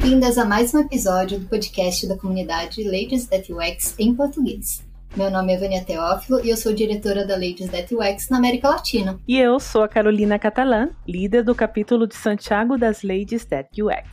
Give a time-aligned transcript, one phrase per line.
[0.00, 4.82] Bem-vindas a mais um episódio do podcast da comunidade Ladies That UX em português.
[5.14, 8.70] Meu nome é Vânia Teófilo e eu sou diretora da Ladies That UX na América
[8.70, 9.20] Latina.
[9.28, 14.08] E eu sou a Carolina Catalã, líder do capítulo de Santiago das Ladies That UX.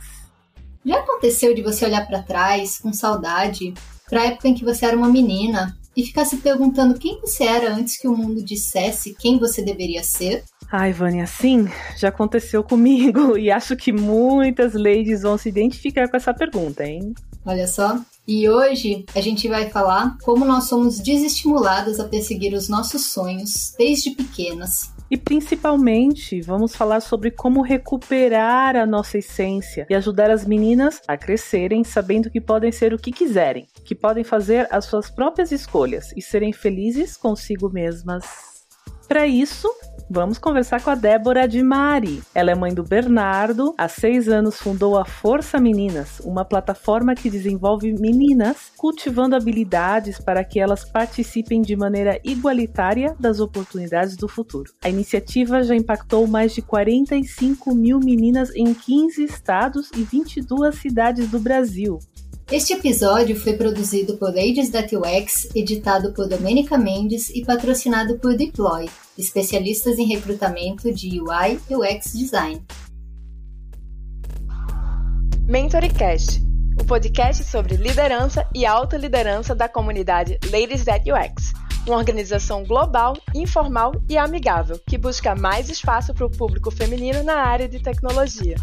[0.84, 3.72] Já aconteceu de você olhar para trás com saudade
[4.10, 7.44] para a época em que você era uma menina e ficar se perguntando quem você
[7.44, 10.44] era antes que o mundo dissesse quem você deveria ser?
[10.70, 11.66] Ai, Vânia, sim,
[11.96, 17.14] já aconteceu comigo e acho que muitas ladies vão se identificar com essa pergunta, hein?
[17.46, 17.98] Olha só.
[18.26, 23.74] E hoje a gente vai falar como nós somos desestimuladas a perseguir os nossos sonhos
[23.78, 24.92] desde pequenas.
[25.10, 31.16] E principalmente vamos falar sobre como recuperar a nossa essência e ajudar as meninas a
[31.16, 36.12] crescerem sabendo que podem ser o que quiserem, que podem fazer as suas próprias escolhas
[36.14, 38.26] e serem felizes consigo mesmas.
[39.08, 39.66] Para isso,
[40.10, 42.22] Vamos conversar com a Débora de Mari.
[42.34, 43.74] Ela é mãe do Bernardo.
[43.76, 50.42] Há seis anos fundou a Força Meninas, uma plataforma que desenvolve meninas cultivando habilidades para
[50.42, 54.72] que elas participem de maneira igualitária das oportunidades do futuro.
[54.82, 61.30] A iniciativa já impactou mais de 45 mil meninas em 15 estados e 22 cidades
[61.30, 61.98] do Brasil.
[62.50, 68.34] Este episódio foi produzido por Ladies That UX, editado por Domenica Mendes e patrocinado por
[68.34, 72.64] Deploy, especialistas em recrutamento de UI e UX Design.
[75.46, 76.42] MentoryCast,
[76.80, 81.52] o podcast sobre liderança e autoliderança da comunidade Ladies That UX,
[81.86, 87.42] uma organização global, informal e amigável que busca mais espaço para o público feminino na
[87.42, 88.56] área de tecnologia.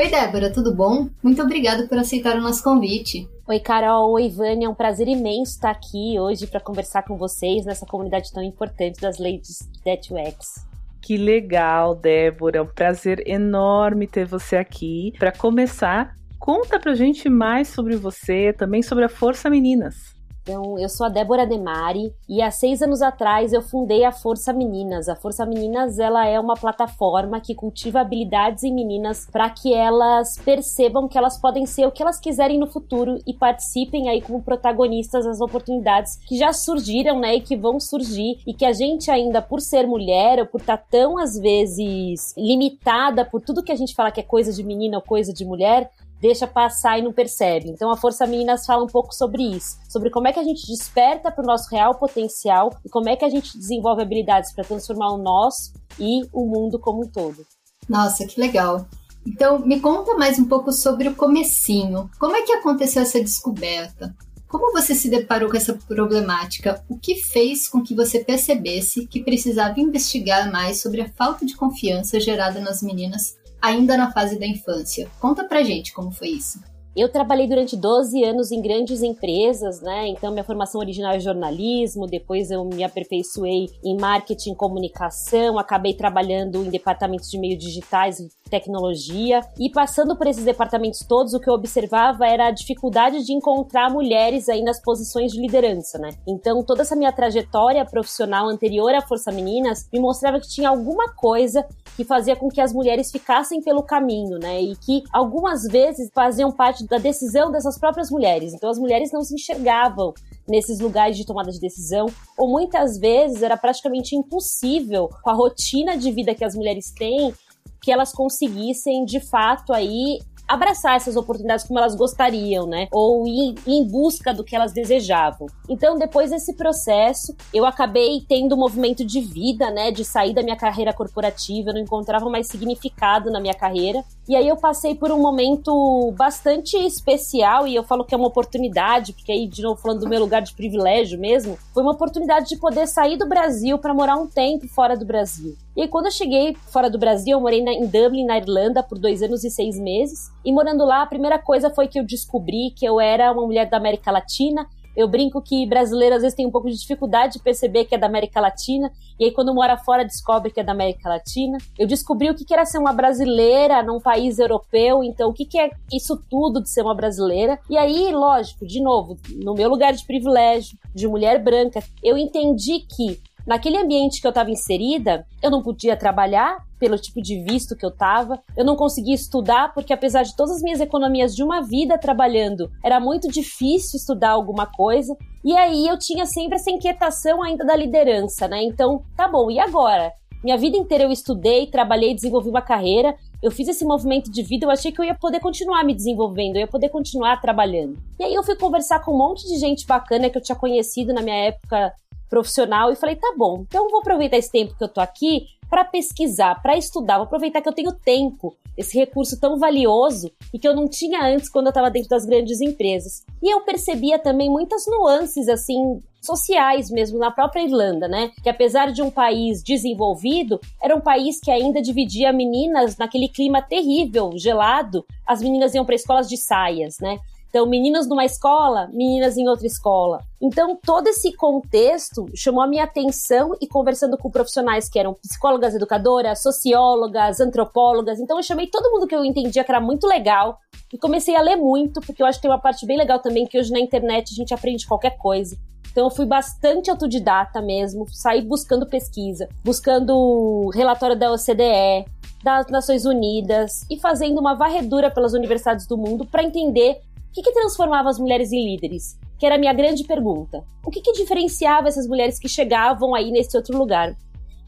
[0.00, 1.08] Oi, Débora, tudo bom?
[1.20, 3.28] Muito obrigada por aceitar o nosso convite.
[3.48, 4.12] Oi, Carol.
[4.12, 4.66] Oi, Vânia.
[4.66, 9.00] É um prazer imenso estar aqui hoje para conversar com vocês nessa comunidade tão importante
[9.00, 10.64] das Ladies That UX.
[11.02, 12.58] Que legal, Débora.
[12.58, 15.14] É um prazer enorme ter você aqui.
[15.18, 20.16] Para começar, conta pra gente mais sobre você, também sobre a Força Meninas.
[20.48, 24.50] Então, eu sou a Débora Demari e há seis anos atrás eu fundei a Força
[24.50, 25.06] Meninas.
[25.06, 30.38] A Força Meninas ela é uma plataforma que cultiva habilidades em meninas para que elas
[30.42, 34.42] percebam que elas podem ser o que elas quiserem no futuro e participem aí como
[34.42, 39.10] protagonistas das oportunidades que já surgiram, né, e que vão surgir e que a gente
[39.10, 43.72] ainda por ser mulher ou por estar tá tão às vezes limitada por tudo que
[43.72, 47.02] a gente fala que é coisa de menina ou coisa de mulher, deixa passar e
[47.02, 47.68] não percebe.
[47.68, 50.66] Então a Força Meninas fala um pouco sobre isso, sobre como é que a gente
[50.66, 54.64] desperta para o nosso real potencial e como é que a gente desenvolve habilidades para
[54.64, 57.46] transformar o nosso e o mundo como um todo.
[57.88, 58.86] Nossa, que legal.
[59.26, 62.10] Então, me conta mais um pouco sobre o comecinho.
[62.18, 64.14] Como é que aconteceu essa descoberta?
[64.48, 66.82] Como você se deparou com essa problemática?
[66.88, 71.54] O que fez com que você percebesse que precisava investigar mais sobre a falta de
[71.54, 75.08] confiança gerada nas meninas ainda na fase da infância.
[75.20, 76.60] Conta pra gente como foi isso.
[76.96, 80.08] Eu trabalhei durante 12 anos em grandes empresas, né?
[80.08, 86.64] Então, minha formação original é jornalismo, depois eu me aperfeiçoei em marketing comunicação, acabei trabalhando
[86.64, 89.40] em departamentos de meios digitais tecnologia.
[89.58, 93.90] E passando por esses departamentos todos, o que eu observava era a dificuldade de encontrar
[93.90, 96.10] mulheres aí nas posições de liderança, né?
[96.26, 101.12] Então, toda essa minha trajetória profissional anterior à Força Meninas me mostrava que tinha alguma
[101.14, 101.66] coisa
[101.96, 104.60] que fazia com que as mulheres ficassem pelo caminho, né?
[104.60, 108.54] E que algumas vezes faziam parte da decisão dessas próprias mulheres.
[108.54, 110.14] Então as mulheres não se enxergavam
[110.48, 112.06] nesses lugares de tomada de decisão,
[112.36, 117.34] ou muitas vezes era praticamente impossível com a rotina de vida que as mulheres têm
[117.82, 120.18] que elas conseguissem de fato aí
[120.48, 122.88] abraçar essas oportunidades como elas gostariam, né?
[122.90, 125.46] Ou ir, em busca do que elas desejavam.
[125.68, 129.90] Então, depois desse processo, eu acabei tendo um movimento de vida, né?
[129.90, 134.02] De sair da minha carreira corporativa, eu não encontrava mais significado na minha carreira.
[134.26, 138.28] E aí eu passei por um momento bastante especial, e eu falo que é uma
[138.28, 142.48] oportunidade, porque aí, de novo, falando do meu lugar de privilégio mesmo, foi uma oportunidade
[142.48, 145.56] de poder sair do Brasil para morar um tempo fora do Brasil.
[145.78, 148.82] E aí, quando eu cheguei fora do Brasil, eu morei na, em Dublin, na Irlanda,
[148.82, 150.28] por dois anos e seis meses.
[150.44, 153.70] E morando lá, a primeira coisa foi que eu descobri que eu era uma mulher
[153.70, 154.66] da América Latina.
[154.96, 157.98] Eu brinco que brasileiro às vezes tem um pouco de dificuldade de perceber que é
[157.98, 158.90] da América Latina,
[159.20, 161.58] e aí quando mora fora descobre que é da América Latina.
[161.78, 165.70] Eu descobri o que era ser uma brasileira num país europeu, então o que é
[165.92, 167.56] isso tudo de ser uma brasileira.
[167.70, 172.80] E aí, lógico, de novo, no meu lugar de privilégio, de mulher branca, eu entendi
[172.80, 177.74] que naquele ambiente que eu estava inserida, eu não podia trabalhar pelo tipo de visto
[177.74, 181.42] que eu estava, eu não conseguia estudar porque apesar de todas as minhas economias de
[181.42, 185.16] uma vida trabalhando, era muito difícil estudar alguma coisa.
[185.42, 188.62] E aí eu tinha sempre essa inquietação ainda da liderança, né?
[188.62, 190.12] Então, tá bom, e agora?
[190.44, 193.16] Minha vida inteira eu estudei, trabalhei, desenvolvi uma carreira.
[193.42, 196.56] Eu fiz esse movimento de vida, eu achei que eu ia poder continuar me desenvolvendo,
[196.56, 197.98] eu ia poder continuar trabalhando.
[198.20, 201.12] E aí eu fui conversar com um monte de gente bacana que eu tinha conhecido
[201.12, 201.92] na minha época
[202.28, 205.84] profissional e falei, tá bom, então vou aproveitar esse tempo que eu tô aqui para
[205.84, 210.66] pesquisar, para estudar, vou aproveitar que eu tenho tempo, esse recurso tão valioso e que
[210.66, 213.24] eu não tinha antes quando eu estava dentro das grandes empresas.
[213.42, 218.30] E eu percebia também muitas nuances assim sociais mesmo na própria Irlanda, né?
[218.42, 223.62] Que apesar de um país desenvolvido, era um país que ainda dividia meninas naquele clima
[223.62, 225.04] terrível, gelado.
[225.26, 227.18] As meninas iam para escolas de saias, né?
[227.48, 230.20] Então, meninos numa escola, meninas em outra escola.
[230.40, 235.74] Então, todo esse contexto chamou a minha atenção e conversando com profissionais que eram psicólogas,
[235.74, 238.20] educadoras, sociólogas, antropólogas.
[238.20, 240.58] Então, eu chamei todo mundo que eu entendia que era muito legal
[240.92, 243.46] e comecei a ler muito, porque eu acho que tem uma parte bem legal também
[243.46, 245.56] que hoje na internet a gente aprende qualquer coisa.
[245.90, 252.06] Então eu fui bastante autodidata mesmo, saí buscando pesquisa, buscando relatório da OCDE,
[252.42, 257.42] das Nações Unidas e fazendo uma varredura pelas universidades do mundo para entender o que,
[257.42, 259.18] que transformava as mulheres em líderes?
[259.38, 260.64] Que era a minha grande pergunta.
[260.84, 264.16] O que, que diferenciava essas mulheres que chegavam aí nesse outro lugar?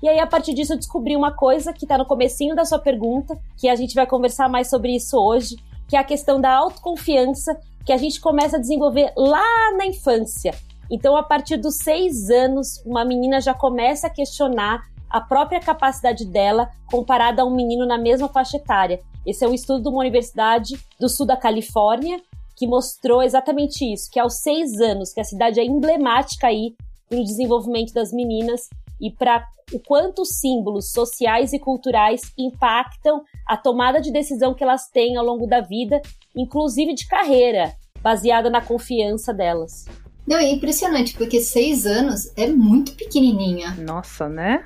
[0.03, 2.79] E aí, a partir disso, eu descobri uma coisa que está no comecinho da sua
[2.79, 5.57] pergunta, que a gente vai conversar mais sobre isso hoje,
[5.89, 9.45] que é a questão da autoconfiança que a gente começa a desenvolver lá
[9.77, 10.55] na infância.
[10.91, 16.25] Então, a partir dos seis anos, uma menina já começa a questionar a própria capacidade
[16.25, 19.01] dela comparada a um menino na mesma faixa etária.
[19.27, 22.21] Esse é um estudo de uma universidade do sul da Califórnia,
[22.61, 26.75] que mostrou exatamente isso, que aos seis anos, que a cidade é emblemática aí
[27.09, 28.69] para o desenvolvimento das meninas
[29.01, 34.63] e para o quanto os símbolos sociais e culturais impactam a tomada de decisão que
[34.63, 36.03] elas têm ao longo da vida,
[36.37, 37.73] inclusive de carreira,
[38.03, 39.87] baseada na confiança delas.
[40.27, 43.75] Não, é impressionante, porque seis anos é muito pequenininha.
[43.79, 44.63] Nossa, né?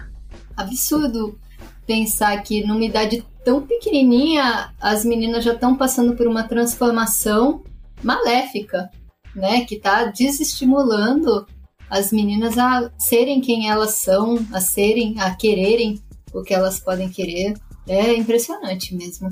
[0.56, 1.38] Absurdo
[1.86, 7.62] pensar que numa idade tão pequenininha as meninas já estão passando por uma transformação
[8.02, 8.90] maléfica,
[9.34, 9.64] né?
[9.64, 11.46] Que está desestimulando
[11.88, 16.02] as meninas a serem quem elas são, a serem, a quererem
[16.32, 17.54] o que elas podem querer.
[17.86, 19.28] É impressionante mesmo.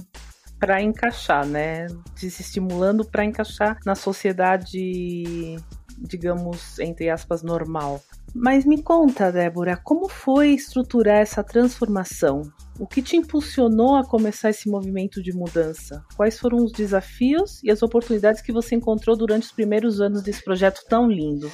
[0.59, 1.87] Para encaixar, né?
[2.21, 5.57] Desestimulando para encaixar na sociedade,
[5.99, 8.01] digamos, entre aspas, normal.
[8.35, 12.43] Mas me conta, Débora, como foi estruturar essa transformação?
[12.79, 16.03] O que te impulsionou a começar esse movimento de mudança?
[16.17, 20.43] Quais foram os desafios e as oportunidades que você encontrou durante os primeiros anos desse
[20.43, 21.51] projeto tão lindo?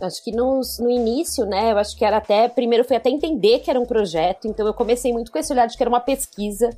[0.00, 0.60] Acho que no,
[0.90, 4.46] início, né, eu acho que era até, primeiro foi até entender que era um projeto,
[4.46, 6.68] então eu comecei muito com esse olhar de que era uma pesquisa,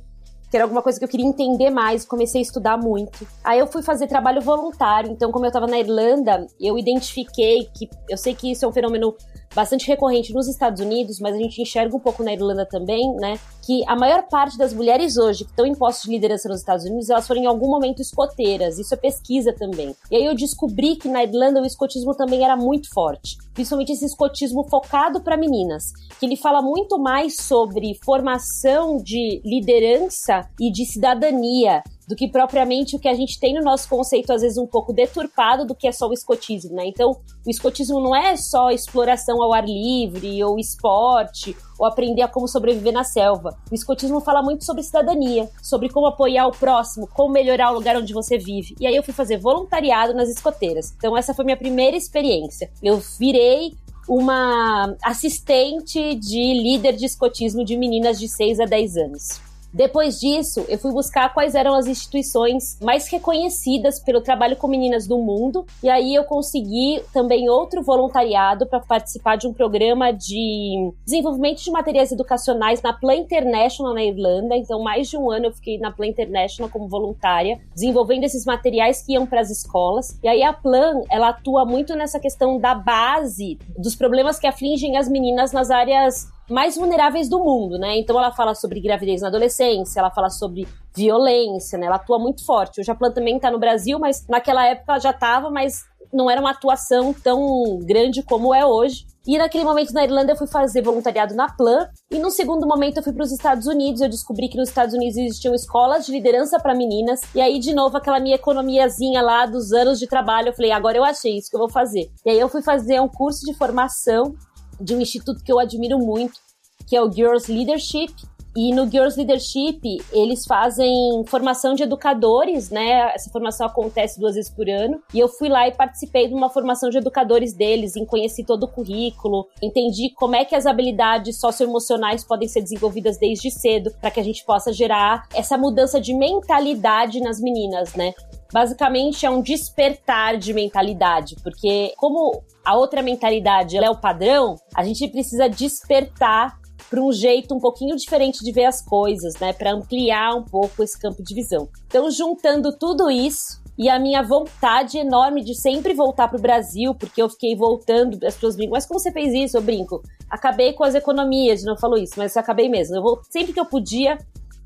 [0.49, 3.27] que era alguma coisa que eu queria entender mais, comecei a estudar muito.
[3.43, 7.89] Aí eu fui fazer trabalho voluntário, então como eu estava na Irlanda, eu identifiquei que
[8.09, 9.13] eu sei que isso é um fenômeno
[9.55, 13.39] bastante recorrente nos Estados Unidos, mas a gente enxerga um pouco na Irlanda também, né?
[13.65, 16.85] Que a maior parte das mulheres hoje que estão em postos de liderança nos Estados
[16.85, 18.79] Unidos, elas foram em algum momento escoteiras.
[18.79, 19.95] Isso é pesquisa também.
[20.11, 24.05] E aí eu descobri que na Irlanda o escotismo também era muito forte, principalmente esse
[24.05, 30.85] escotismo focado para meninas, que ele fala muito mais sobre formação de liderança e de
[30.85, 34.65] cidadania do que propriamente o que a gente tem no nosso conceito, às vezes um
[34.65, 36.87] pouco deturpado do que é só o escotismo, né?
[36.87, 37.11] Então,
[37.45, 42.47] o escotismo não é só exploração ao ar livre, ou esporte, ou aprender a como
[42.47, 43.55] sobreviver na selva.
[43.71, 47.95] O escotismo fala muito sobre cidadania, sobre como apoiar o próximo, como melhorar o lugar
[47.95, 48.75] onde você vive.
[48.79, 50.91] E aí eu fui fazer voluntariado nas escoteiras.
[50.97, 52.71] Então, essa foi minha primeira experiência.
[52.81, 53.73] Eu virei
[54.07, 59.48] uma assistente de líder de escotismo de meninas de 6 a 10 anos.
[59.73, 65.07] Depois disso, eu fui buscar quais eram as instituições mais reconhecidas pelo trabalho com meninas
[65.07, 70.91] do mundo, e aí eu consegui também outro voluntariado para participar de um programa de
[71.05, 74.55] desenvolvimento de materiais educacionais na Plan International na Irlanda.
[74.55, 79.01] Então, mais de um ano eu fiquei na Plan International como voluntária, desenvolvendo esses materiais
[79.01, 80.17] que iam para as escolas.
[80.23, 84.97] E aí a Plan, ela atua muito nessa questão da base dos problemas que afligem
[84.97, 87.97] as meninas nas áreas mais vulneráveis do mundo, né?
[87.97, 91.85] Então ela fala sobre gravidez na adolescência, ela fala sobre violência, né?
[91.85, 92.81] Ela atua muito forte.
[92.81, 96.51] O Japlan também está no Brasil, mas naquela época já estava, mas não era uma
[96.51, 99.05] atuação tão grande como é hoje.
[99.27, 101.87] E naquele momento na Irlanda eu fui fazer voluntariado na Plan.
[102.09, 104.01] E no segundo momento eu fui para os Estados Unidos.
[104.01, 107.21] Eu descobri que nos Estados Unidos existiam escolas de liderança para meninas.
[107.35, 110.49] E aí, de novo, aquela minha economiazinha lá dos anos de trabalho.
[110.49, 112.09] Eu falei, agora eu achei isso que eu vou fazer.
[112.25, 114.33] E aí eu fui fazer um curso de formação
[114.79, 116.39] de um instituto que eu admiro muito,
[116.87, 118.13] que é o Girls Leadership,
[118.55, 119.79] E no Girls Leadership,
[120.11, 123.13] eles fazem formação de educadores, né?
[123.13, 124.99] Essa formação acontece duas vezes por ano.
[125.13, 128.63] E eu fui lá e participei de uma formação de educadores deles, em conheci todo
[128.63, 134.09] o currículo, entendi como é que as habilidades socioemocionais podem ser desenvolvidas desde cedo, para
[134.09, 138.13] que a gente possa gerar essa mudança de mentalidade nas meninas, né?
[138.51, 144.83] Basicamente é um despertar de mentalidade, porque como a outra mentalidade é o padrão, a
[144.83, 149.73] gente precisa despertar para um jeito um pouquinho diferente de ver as coisas, né, para
[149.73, 151.69] ampliar um pouco esse campo de visão.
[151.85, 156.93] Então, juntando tudo isso, e a minha vontade enorme de sempre voltar para o Brasil,
[156.93, 159.55] porque eu fiquei voltando, as pessoas brincam, mas como você fez isso?
[159.55, 160.03] Eu brinco.
[160.29, 162.97] Acabei com as economias, não falou isso, mas acabei mesmo.
[162.97, 164.17] Eu vou, sempre que eu podia,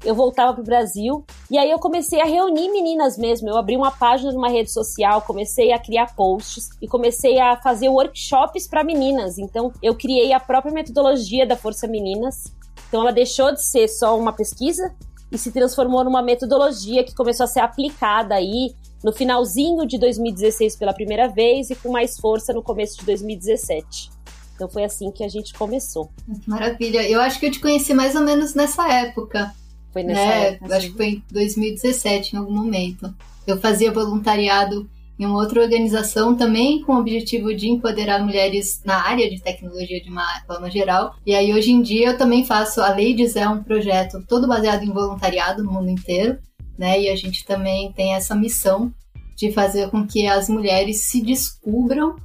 [0.03, 1.25] eu voltava pro Brasil.
[1.49, 3.49] E aí eu comecei a reunir meninas mesmo.
[3.49, 7.89] Eu abri uma página numa rede social, comecei a criar posts e comecei a fazer
[7.89, 9.37] workshops para meninas.
[9.37, 12.53] Então eu criei a própria metodologia da Força Meninas.
[12.87, 14.93] Então ela deixou de ser só uma pesquisa
[15.31, 20.75] e se transformou numa metodologia que começou a ser aplicada aí no finalzinho de 2016
[20.75, 24.11] pela primeira vez e com mais força no começo de 2017.
[24.55, 26.09] Então foi assim que a gente começou.
[26.47, 27.07] Maravilha.
[27.09, 29.53] Eu acho que eu te conheci mais ou menos nessa época.
[29.93, 30.47] Foi nessa né?
[30.47, 30.75] época.
[30.75, 33.13] Acho que foi em 2017, em algum momento.
[33.45, 39.07] Eu fazia voluntariado em uma outra organização também com o objetivo de empoderar mulheres na
[39.07, 41.15] área de tecnologia de uma forma geral.
[41.25, 44.83] E aí hoje em dia eu também faço a Ladies é um projeto todo baseado
[44.83, 46.39] em voluntariado no mundo inteiro,
[46.77, 46.99] né?
[46.99, 48.91] E a gente também tem essa missão
[49.35, 52.15] de fazer com que as mulheres se descubram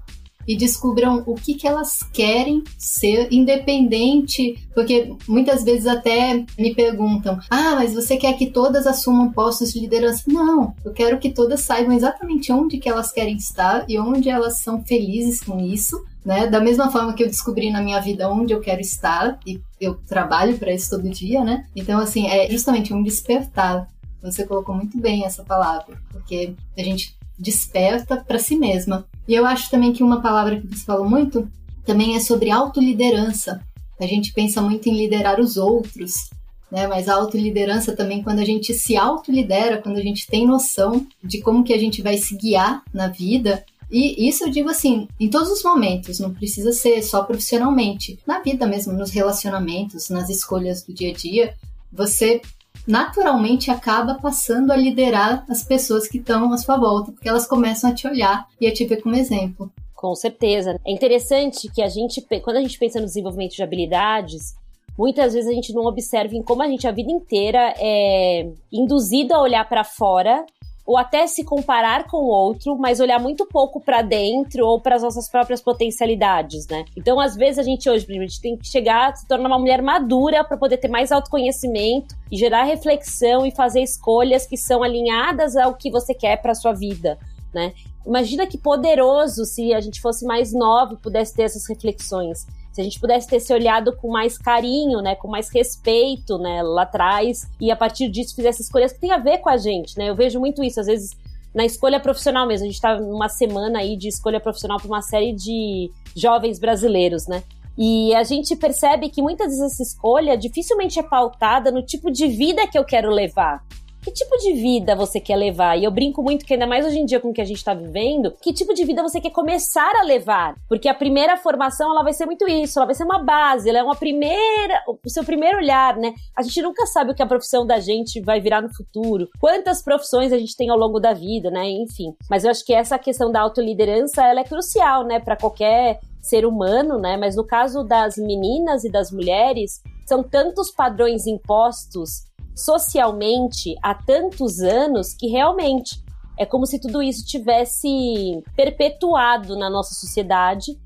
[0.48, 7.38] e descubram o que, que elas querem ser, independente, porque muitas vezes até me perguntam:
[7.50, 10.24] ah, mas você quer que todas assumam postos de liderança?
[10.26, 14.60] Não, eu quero que todas saibam exatamente onde que elas querem estar e onde elas
[14.60, 16.02] são felizes com isso.
[16.24, 16.46] Né?
[16.46, 19.94] Da mesma forma que eu descobri na minha vida onde eu quero estar e eu
[20.06, 21.64] trabalho para isso todo dia, né?
[21.74, 23.86] Então assim, é justamente um despertar.
[24.22, 29.06] Você colocou muito bem essa palavra, porque a gente desperta para si mesma.
[29.28, 31.46] E eu acho também que uma palavra que você falou muito
[31.84, 33.60] também é sobre autoliderança.
[34.00, 36.30] A gente pensa muito em liderar os outros,
[36.72, 36.86] né?
[36.86, 41.40] Mas a autoliderança também quando a gente se autolidera, quando a gente tem noção de
[41.42, 45.30] como que a gente vai se guiar na vida, e isso eu digo assim, em
[45.30, 50.82] todos os momentos, não precisa ser só profissionalmente, na vida mesmo, nos relacionamentos, nas escolhas
[50.82, 51.54] do dia a dia,
[51.90, 52.40] você
[52.88, 57.90] naturalmente acaba passando a liderar as pessoas que estão à sua volta, porque elas começam
[57.90, 59.70] a te olhar e a te ver como exemplo.
[59.94, 60.80] Com certeza.
[60.86, 64.54] É interessante que a gente, quando a gente pensa no desenvolvimento de habilidades,
[64.96, 69.34] muitas vezes a gente não observa em como a gente a vida inteira é induzido
[69.34, 70.46] a olhar para fora
[70.88, 74.96] ou até se comparar com o outro, mas olhar muito pouco para dentro ou para
[74.96, 76.86] as nossas próprias potencialidades, né?
[76.96, 79.82] Então, às vezes a gente hoje, a gente tem que chegar, se tornar uma mulher
[79.82, 85.56] madura para poder ter mais autoconhecimento e gerar reflexão e fazer escolhas que são alinhadas
[85.56, 87.18] ao que você quer para sua vida,
[87.52, 87.74] né?
[88.06, 92.46] Imagina que poderoso se a gente fosse mais nova e pudesse ter essas reflexões
[92.78, 96.62] se a gente pudesse ter se olhado com mais carinho, né, com mais respeito, né,
[96.62, 99.98] lá atrás, e a partir disso fizesse escolhas que tem a ver com a gente,
[99.98, 100.08] né?
[100.08, 101.16] Eu vejo muito isso, às vezes
[101.52, 102.64] na escolha profissional mesmo.
[102.64, 107.26] A gente está numa semana aí de escolha profissional para uma série de jovens brasileiros,
[107.26, 107.42] né?
[107.76, 112.28] E a gente percebe que muitas vezes essa escolha dificilmente é pautada no tipo de
[112.28, 113.60] vida que eu quero levar
[114.08, 115.76] que tipo de vida você quer levar?
[115.76, 117.58] E eu brinco muito que ainda mais hoje em dia com o que a gente
[117.58, 120.54] está vivendo, que tipo de vida você quer começar a levar?
[120.66, 123.80] Porque a primeira formação, ela vai ser muito isso, ela vai ser uma base, ela
[123.80, 126.14] é uma primeira, o seu primeiro olhar, né?
[126.34, 129.82] A gente nunca sabe o que a profissão da gente vai virar no futuro, quantas
[129.82, 131.68] profissões a gente tem ao longo da vida, né?
[131.68, 132.14] Enfim.
[132.30, 136.46] Mas eu acho que essa questão da autoliderança, ela é crucial, né, para qualquer ser
[136.46, 137.18] humano, né?
[137.18, 142.27] Mas no caso das meninas e das mulheres, são tantos padrões impostos
[142.58, 146.02] socialmente há tantos anos que realmente
[146.38, 150.78] é como se tudo isso tivesse perpetuado na nossa sociedade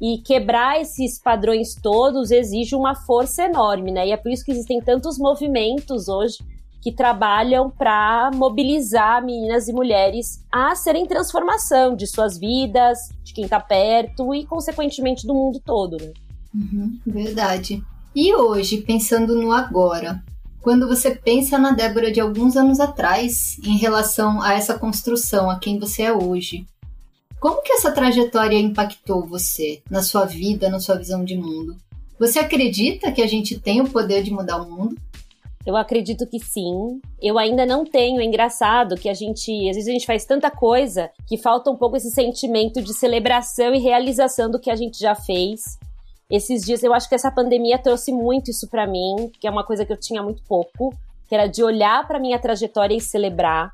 [0.00, 4.08] e quebrar esses padrões todos exige uma força enorme, né?
[4.08, 6.38] E é por isso que existem tantos movimentos hoje
[6.82, 13.44] que trabalham para mobilizar meninas e mulheres a serem transformação de suas vidas, de quem
[13.44, 15.96] está perto e, consequentemente, do mundo todo.
[15.96, 16.12] Né?
[16.54, 17.82] Uhum, verdade.
[18.14, 20.22] E hoje, pensando no agora,
[20.66, 25.60] quando você pensa na Débora de alguns anos atrás em relação a essa construção, a
[25.60, 26.66] quem você é hoje.
[27.38, 31.76] Como que essa trajetória impactou você na sua vida, na sua visão de mundo?
[32.18, 34.96] Você acredita que a gente tem o poder de mudar o mundo?
[35.64, 37.00] Eu acredito que sim.
[37.22, 38.20] Eu ainda não tenho.
[38.20, 41.76] É engraçado que a gente, às vezes a gente faz tanta coisa que falta um
[41.76, 45.78] pouco esse sentimento de celebração e realização do que a gente já fez.
[46.30, 49.64] Esses dias eu acho que essa pandemia trouxe muito isso para mim, que é uma
[49.64, 50.92] coisa que eu tinha muito pouco,
[51.28, 53.72] que era de olhar para minha trajetória e celebrar.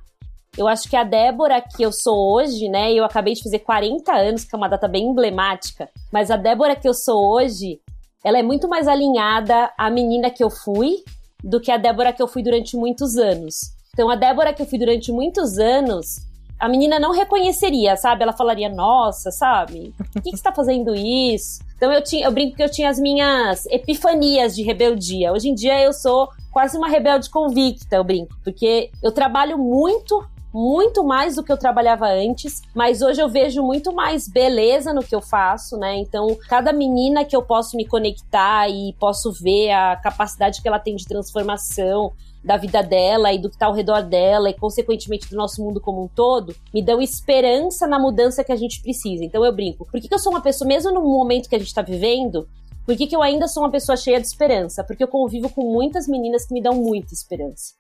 [0.56, 2.92] Eu acho que a Débora que eu sou hoje, né?
[2.92, 6.76] Eu acabei de fazer 40 anos, que é uma data bem emblemática, mas a Débora
[6.76, 7.80] que eu sou hoje,
[8.23, 11.02] ela é muito mais alinhada à menina que eu fui
[11.42, 13.73] do que a Débora que eu fui durante muitos anos.
[13.94, 16.16] Então, a Débora que eu fui durante muitos anos,
[16.62, 18.23] a menina não reconheceria, sabe?
[18.23, 19.92] Ela falaria, nossa, sabe?
[20.12, 21.61] Por que, que você tá fazendo isso?
[21.76, 25.33] Então eu tinha, eu brinco que eu tinha as minhas epifanias de rebeldia.
[25.33, 30.25] Hoje em dia eu sou quase uma rebelde convicta, eu brinco, porque eu trabalho muito
[30.54, 35.02] muito mais do que eu trabalhava antes, mas hoje eu vejo muito mais beleza no
[35.02, 35.97] que eu faço, né?
[35.97, 40.78] Então, cada menina que eu posso me conectar e posso ver a capacidade que ela
[40.78, 42.12] tem de transformação,
[42.44, 45.80] da vida dela e do que está ao redor dela e, consequentemente, do nosso mundo
[45.80, 49.25] como um todo, me dão esperança na mudança que a gente precisa.
[49.25, 49.87] Então eu brinco.
[49.87, 52.49] Por que, que eu sou uma pessoa, mesmo no momento que a gente está vivendo,
[52.84, 54.82] por que, que eu ainda sou uma pessoa cheia de esperança?
[54.82, 57.75] Porque eu convivo com muitas meninas que me dão muita esperança.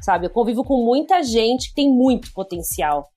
[0.00, 0.26] Sabe?
[0.26, 3.08] Eu convivo com muita gente que tem muito potencial,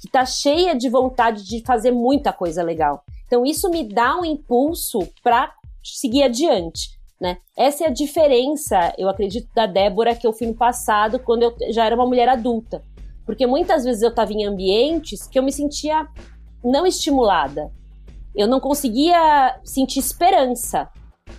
[0.00, 3.04] que está cheia de vontade de fazer muita coisa legal.
[3.26, 5.52] Então isso me dá um impulso para
[5.82, 6.99] seguir adiante.
[7.20, 7.36] Né?
[7.56, 11.54] Essa é a diferença, eu acredito, da Débora que eu fui no passado, quando eu
[11.70, 12.82] já era uma mulher adulta.
[13.26, 16.06] Porque muitas vezes eu estava em ambientes que eu me sentia
[16.64, 17.70] não estimulada.
[18.34, 20.88] Eu não conseguia sentir esperança.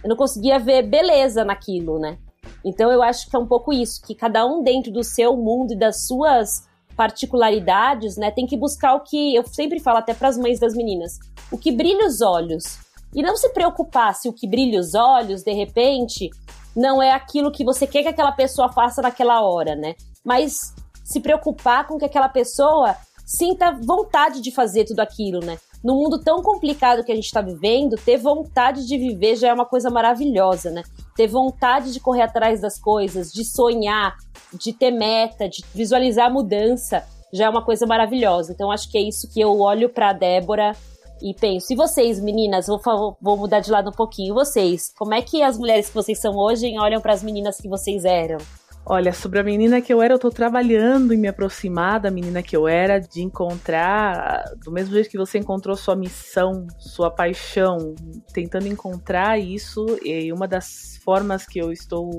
[0.04, 2.18] Eu não conseguia ver beleza naquilo, né?
[2.64, 5.74] Então eu acho que é um pouco isso, que cada um dentro do seu mundo
[5.74, 10.28] e das suas particularidades, né, tem que buscar o que eu sempre falo até para
[10.28, 11.18] as mães das meninas,
[11.52, 12.78] o que brilha os olhos,
[13.14, 16.30] e não se preocupar se o que brilha os olhos, de repente,
[16.76, 19.96] não é aquilo que você quer que aquela pessoa faça naquela hora, né?
[20.24, 20.56] Mas
[21.04, 25.58] se preocupar com que aquela pessoa sinta vontade de fazer tudo aquilo, né?
[25.84, 29.54] No mundo tão complicado que a gente está vivendo, ter vontade de viver já é
[29.54, 30.84] uma coisa maravilhosa, né?
[31.16, 34.16] Ter vontade de correr atrás das coisas, de sonhar,
[34.54, 37.04] de ter meta, de visualizar a mudança,
[37.34, 38.52] já é uma coisa maravilhosa.
[38.52, 40.76] Então acho que é isso que eu olho para Débora
[41.22, 42.82] e penso, e vocês, meninas, vou,
[43.22, 46.36] vou mudar de lado um pouquinho, vocês, como é que as mulheres que vocês são
[46.36, 48.40] hoje olham para as meninas que vocês eram?
[48.84, 52.42] Olha, sobre a menina que eu era, eu tô trabalhando em me aproximar da menina
[52.42, 57.94] que eu era, de encontrar, do mesmo jeito que você encontrou sua missão, sua paixão,
[58.34, 62.10] tentando encontrar isso, e uma das formas que eu estou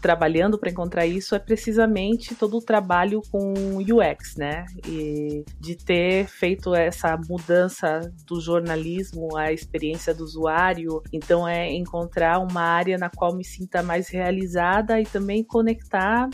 [0.00, 4.64] trabalhando para encontrar isso é precisamente todo o trabalho com UX, né?
[4.86, 11.02] E de ter feito essa mudança do jornalismo à experiência do usuário.
[11.12, 16.28] Então é encontrar uma área na qual me sinta mais realizada e também conectar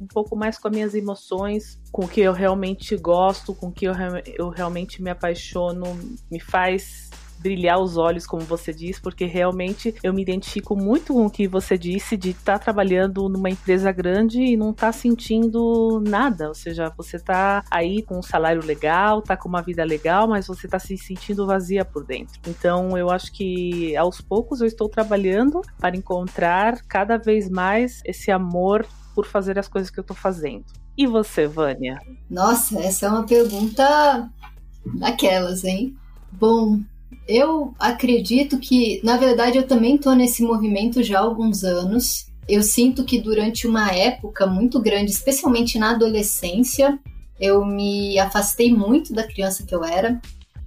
[0.00, 3.72] um pouco mais com as minhas emoções, com o que eu realmente gosto, com o
[3.72, 3.94] que eu,
[4.36, 5.98] eu realmente me apaixono,
[6.30, 7.10] me faz
[7.44, 11.46] brilhar os olhos, como você diz, porque realmente eu me identifico muito com o que
[11.46, 16.48] você disse de estar tá trabalhando numa empresa grande e não estar tá sentindo nada.
[16.48, 20.46] Ou seja, você está aí com um salário legal, está com uma vida legal, mas
[20.46, 22.40] você está se sentindo vazia por dentro.
[22.48, 28.30] Então eu acho que aos poucos eu estou trabalhando para encontrar cada vez mais esse
[28.30, 30.64] amor por fazer as coisas que eu estou fazendo.
[30.96, 31.98] E você, Vânia?
[32.30, 34.30] Nossa, essa é uma pergunta
[34.98, 35.94] daquelas, hein?
[36.32, 36.80] Bom,
[37.26, 42.26] eu acredito que, na verdade, eu também estou nesse movimento já há alguns anos.
[42.48, 46.98] Eu sinto que durante uma época muito grande, especialmente na adolescência,
[47.40, 50.20] eu me afastei muito da criança que eu era.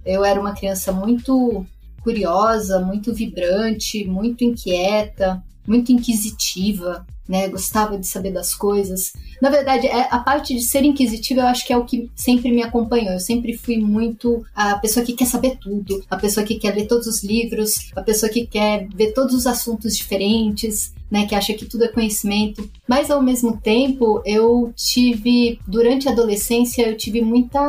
[0.04, 1.64] Eu era uma criança muito
[2.02, 7.48] curiosa, muito vibrante, muito inquieta, muito inquisitiva né?
[7.48, 9.12] Gostava de saber das coisas.
[9.40, 12.50] Na verdade, é, a parte de ser inquisitiva eu acho que é o que sempre
[12.50, 13.12] me acompanhou.
[13.12, 16.86] Eu sempre fui muito a pessoa que quer saber tudo, a pessoa que quer ler
[16.86, 21.54] todos os livros, a pessoa que quer ver todos os assuntos diferentes, né, que acha
[21.54, 22.68] que tudo é conhecimento.
[22.86, 27.60] Mas ao mesmo tempo, eu tive durante a adolescência eu tive muita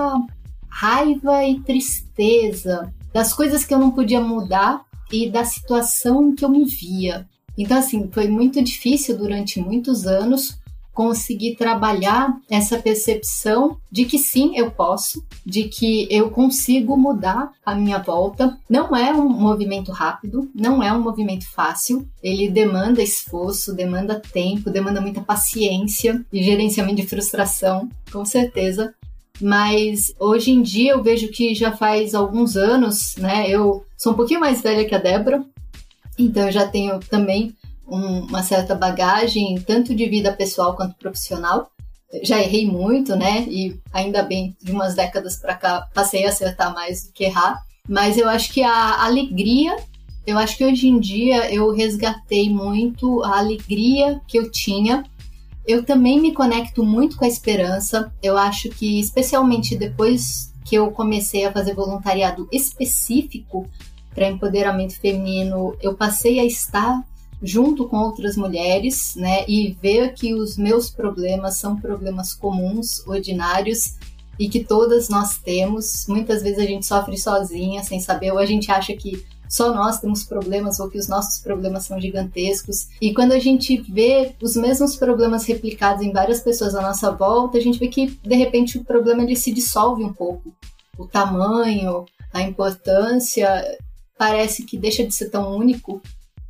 [0.69, 6.49] raiva e tristeza das coisas que eu não podia mudar e da situação que eu
[6.49, 7.27] me via.
[7.59, 10.57] Então, assim, foi muito difícil durante muitos anos
[10.93, 17.75] conseguir trabalhar essa percepção de que sim, eu posso, de que eu consigo mudar a
[17.75, 18.57] minha volta.
[18.69, 24.69] Não é um movimento rápido, não é um movimento fácil, ele demanda esforço, demanda tempo,
[24.69, 28.93] demanda muita paciência e gerenciamento de frustração, com certeza.
[29.41, 33.49] Mas hoje em dia eu vejo que já faz alguns anos, né?
[33.49, 35.45] Eu sou um pouquinho mais velha que a Débora,
[36.25, 37.55] então eu já tenho também
[37.87, 41.71] um, uma certa bagagem, tanto de vida pessoal quanto profissional.
[42.23, 43.45] Já errei muito, né?
[43.47, 47.61] E ainda bem, de umas décadas para cá, passei a acertar mais do que errar.
[47.87, 49.75] Mas eu acho que a alegria
[50.25, 55.03] Eu acho que hoje em dia eu resgatei muito a alegria que eu tinha.
[55.65, 58.11] Eu também me conecto muito com a esperança.
[58.21, 63.65] Eu acho que, especialmente depois que eu comecei a fazer voluntariado específico
[64.19, 67.01] para empoderamento feminino, eu passei a estar
[67.41, 73.95] junto com outras mulheres, né, e ver que os meus problemas são problemas comuns, ordinários
[74.37, 76.05] e que todas nós temos.
[76.05, 80.01] Muitas vezes a gente sofre sozinha, sem saber, ou a gente acha que só nós
[80.01, 82.89] temos problemas ou que os nossos problemas são gigantescos.
[83.01, 87.57] E quando a gente vê os mesmos problemas replicados em várias pessoas à nossa volta,
[87.57, 90.53] a gente vê que de repente o problema ele se dissolve um pouco.
[90.97, 92.03] O tamanho,
[92.33, 93.47] a importância
[94.19, 96.01] parece que deixa de ser tão único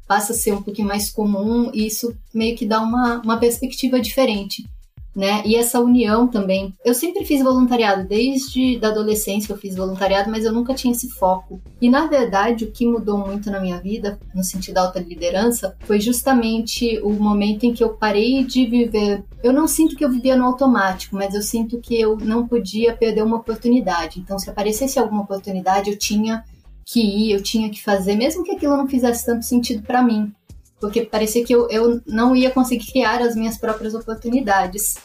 [0.08, 4.02] passa a ser um pouquinho mais comum e isso meio que dá uma, uma perspectiva
[4.02, 4.68] diferente.
[5.16, 5.44] Né?
[5.46, 6.74] E essa união também.
[6.84, 11.10] Eu sempre fiz voluntariado, desde a adolescência eu fiz voluntariado, mas eu nunca tinha esse
[11.10, 11.62] foco.
[11.82, 15.76] E na verdade, o que mudou muito na minha vida, no sentido da alta liderança,
[15.82, 19.24] foi justamente o momento em que eu parei de viver.
[19.44, 22.96] Eu não sinto que eu vivia no automático, mas eu sinto que eu não podia
[22.96, 24.20] perder uma oportunidade.
[24.20, 26.44] Então, se aparecesse alguma oportunidade, eu tinha
[26.92, 30.34] que ir, eu tinha que fazer, mesmo que aquilo não fizesse tanto sentido para mim.
[30.80, 34.96] Porque parecia que eu, eu não ia conseguir criar as minhas próprias oportunidades.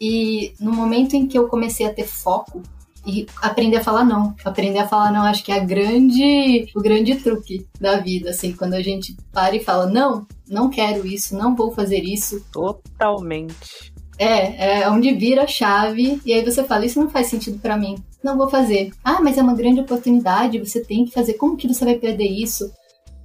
[0.00, 2.60] E no momento em que eu comecei a ter foco
[3.06, 6.80] e aprender a falar não, aprender a falar não, acho que é a grande, o
[6.80, 11.36] grande truque da vida, assim, quando a gente para e fala não, não quero isso,
[11.36, 12.44] não vou fazer isso.
[12.50, 13.92] Totalmente.
[14.18, 17.76] É, é onde vira a chave e aí você fala, isso não faz sentido para
[17.76, 18.92] mim não vou fazer.
[19.02, 21.34] Ah, mas é uma grande oportunidade, você tem que fazer.
[21.34, 22.72] Como que você vai perder isso?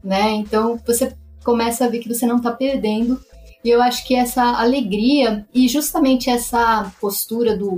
[0.04, 0.32] Né?
[0.32, 3.20] Então você começa a ver que você não está perdendo.
[3.64, 7.78] E eu acho que essa alegria e justamente essa postura do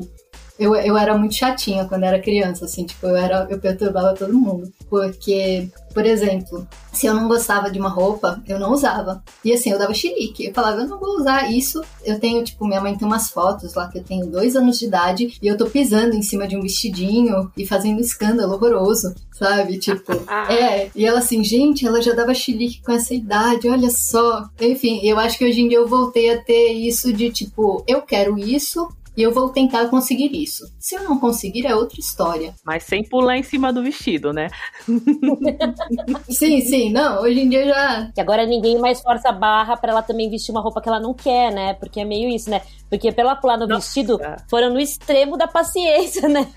[0.57, 4.33] eu, eu era muito chatinha quando era criança, assim, tipo, eu era eu perturbava todo
[4.33, 9.23] mundo, porque por exemplo, se eu não gostava de uma roupa, eu não usava.
[9.45, 10.43] E assim, eu dava xilique.
[10.43, 11.81] Eu falava, eu não vou usar isso.
[12.03, 14.87] Eu tenho, tipo, minha mãe tem umas fotos lá que eu tenho dois anos de
[14.87, 19.15] idade e eu tô pisando em cima de um vestidinho e fazendo um escândalo horroroso,
[19.31, 19.79] sabe?
[19.79, 20.11] Tipo,
[20.51, 20.91] é.
[20.93, 24.49] E ela assim, gente, ela já dava xilique com essa idade, olha só.
[24.59, 28.01] Enfim, eu acho que hoje em dia eu voltei a ter isso de tipo, eu
[28.01, 30.65] quero isso, e eu vou tentar conseguir isso.
[30.80, 32.54] Se eu não conseguir, é outra história.
[32.63, 34.49] Mas sem pular em cima do vestido, né?
[36.30, 38.12] sim, sim, não, hoje em dia já.
[38.13, 40.99] Que agora ninguém mais força a barra para ela também vestir uma roupa que ela
[40.99, 41.73] não quer, né?
[41.75, 42.62] Porque é meio isso, né?
[42.89, 43.88] Porque pra ela pular no Nossa.
[43.88, 46.47] vestido, foram no extremo da paciência, né?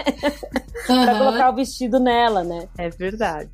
[0.88, 1.05] Uhum.
[1.05, 2.68] pra colocar o vestido nela, né?
[2.77, 3.51] É verdade.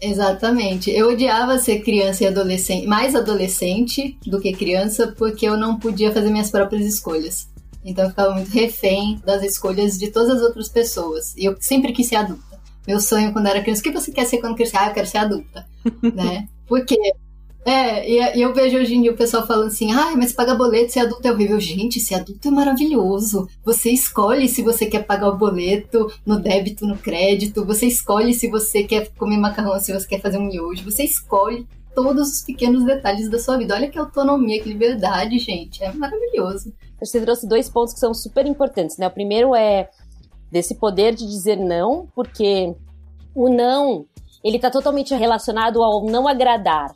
[0.00, 0.90] Exatamente.
[0.90, 6.12] Eu odiava ser criança e adolescente, mais adolescente do que criança, porque eu não podia
[6.12, 7.48] fazer minhas próprias escolhas.
[7.86, 11.34] Então eu ficava muito refém das escolhas de todas as outras pessoas.
[11.36, 12.60] E eu sempre quis ser adulta.
[12.86, 14.76] Meu sonho quando era criança, o que você quer ser quando crescer?
[14.76, 15.66] Ah, eu quero ser adulta,
[16.14, 16.48] né?
[16.66, 16.96] Porque
[17.66, 20.92] é, e, eu vejo hoje em dia o pessoal falando assim, ah, mas pagar boleto,
[20.92, 21.58] ser adulto é horrível.
[21.58, 23.48] Gente, ser adulto é maravilhoso.
[23.64, 27.64] Você escolhe se você quer pagar o boleto no débito, no crédito.
[27.64, 30.84] Você escolhe se você quer comer macarrão, se você quer fazer um miojo.
[30.84, 31.66] Você escolhe
[31.96, 33.74] todos os pequenos detalhes da sua vida.
[33.74, 35.82] Olha que autonomia, que liberdade, gente.
[35.82, 36.72] É maravilhoso.
[37.00, 39.06] Você trouxe dois pontos que são super importantes, né?
[39.06, 39.88] O primeiro é
[40.52, 42.74] desse poder de dizer não, porque
[43.34, 44.06] o não,
[44.44, 46.94] ele tá totalmente relacionado ao não agradar.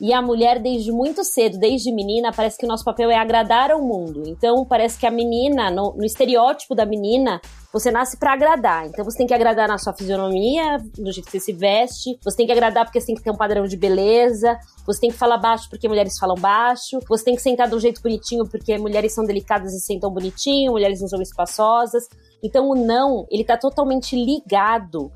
[0.00, 3.72] E a mulher, desde muito cedo, desde menina, parece que o nosso papel é agradar
[3.72, 4.22] ao mundo.
[4.26, 7.40] Então, parece que a menina, no, no estereótipo da menina,
[7.72, 8.86] você nasce para agradar.
[8.86, 12.16] Então, você tem que agradar na sua fisionomia, no jeito que você se veste.
[12.22, 14.56] Você tem que agradar porque você tem que ter um padrão de beleza.
[14.86, 17.00] Você tem que falar baixo porque mulheres falam baixo.
[17.08, 20.72] Você tem que sentar de um jeito bonitinho porque mulheres são delicadas e sentam bonitinho,
[20.72, 22.04] mulheres não são espaçosas.
[22.40, 25.10] Então, o não, ele tá totalmente ligado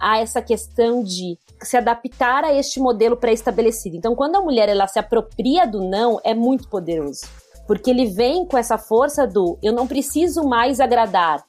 [0.00, 3.96] a essa questão de se adaptar a este modelo pré-estabelecido.
[3.96, 7.22] Então, quando a mulher ela se apropria do não, é muito poderoso,
[7.66, 11.44] porque ele vem com essa força do eu não preciso mais agradar,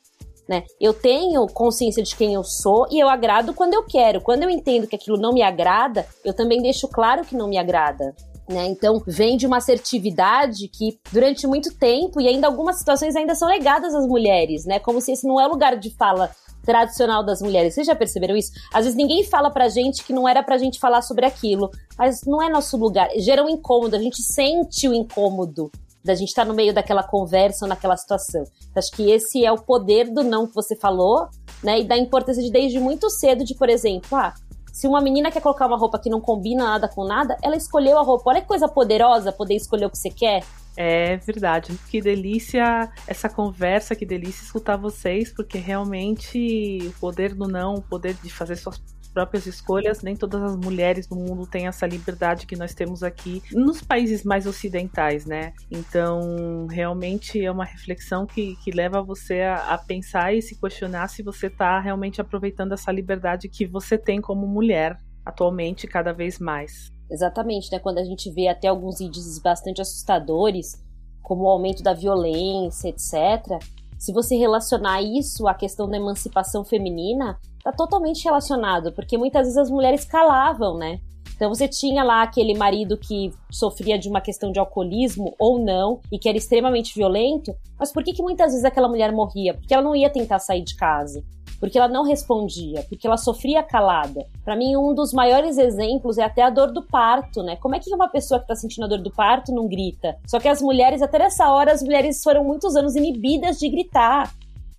[0.47, 0.63] né?
[0.79, 4.21] Eu tenho consciência de quem eu sou e eu agrado quando eu quero.
[4.21, 7.57] Quando eu entendo que aquilo não me agrada, eu também deixo claro que não me
[7.57, 8.15] agrada.
[8.47, 8.67] Né?
[8.67, 13.47] Então vem de uma assertividade que durante muito tempo e ainda algumas situações ainda são
[13.47, 14.77] legadas às mulheres, né?
[14.77, 16.29] Como se esse não é lugar de fala
[16.65, 17.73] tradicional das mulheres.
[17.73, 18.51] Vocês já perceberam isso?
[18.73, 22.21] Às vezes ninguém fala pra gente que não era pra gente falar sobre aquilo, mas
[22.25, 23.09] não é nosso lugar.
[23.17, 25.71] Gera um incômodo, a gente sente o incômodo
[26.03, 28.43] da gente estar tá no meio daquela conversa ou naquela situação.
[28.75, 31.27] Acho que esse é o poder do não que você falou,
[31.63, 31.79] né?
[31.79, 34.33] E da importância de desde muito cedo de, por exemplo, ah,
[34.71, 37.97] se uma menina quer colocar uma roupa que não combina nada com nada, ela escolheu
[37.97, 38.29] a roupa.
[38.29, 40.43] Olha que coisa poderosa poder escolher o que você quer.
[40.77, 41.77] É verdade.
[41.89, 47.81] Que delícia essa conversa, que delícia escutar vocês, porque realmente o poder do não, o
[47.81, 48.81] poder de fazer suas
[49.13, 50.03] próprias escolhas.
[50.03, 54.25] Nem todas as mulheres do mundo têm essa liberdade que nós temos aqui nos países
[54.25, 55.53] mais ocidentais, né?
[55.71, 61.07] Então, realmente é uma reflexão que, que leva você a, a pensar e se questionar
[61.07, 66.37] se você está realmente aproveitando essa liberdade que você tem como mulher atualmente cada vez
[66.37, 66.94] mais.
[67.09, 67.79] Exatamente, né?
[67.79, 70.83] Quando a gente vê até alguns índices bastante assustadores,
[71.21, 73.59] como o aumento da violência, etc.
[73.97, 79.57] Se você relacionar isso à questão da emancipação feminina, tá totalmente relacionado, porque muitas vezes
[79.57, 80.99] as mulheres calavam, né?
[81.35, 85.99] Então você tinha lá aquele marido que sofria de uma questão de alcoolismo ou não
[86.11, 89.53] e que era extremamente violento, mas por que, que muitas vezes aquela mulher morria?
[89.53, 91.23] Porque ela não ia tentar sair de casa
[91.59, 94.25] porque ela não respondia, porque ela sofria calada.
[94.43, 97.55] Para mim, um dos maiores exemplos é até a dor do parto, né?
[97.57, 100.17] Como é que uma pessoa que tá sentindo a dor do parto não grita?
[100.27, 104.33] Só que as mulheres, até nessa hora, as mulheres foram muitos anos inibidas de gritar.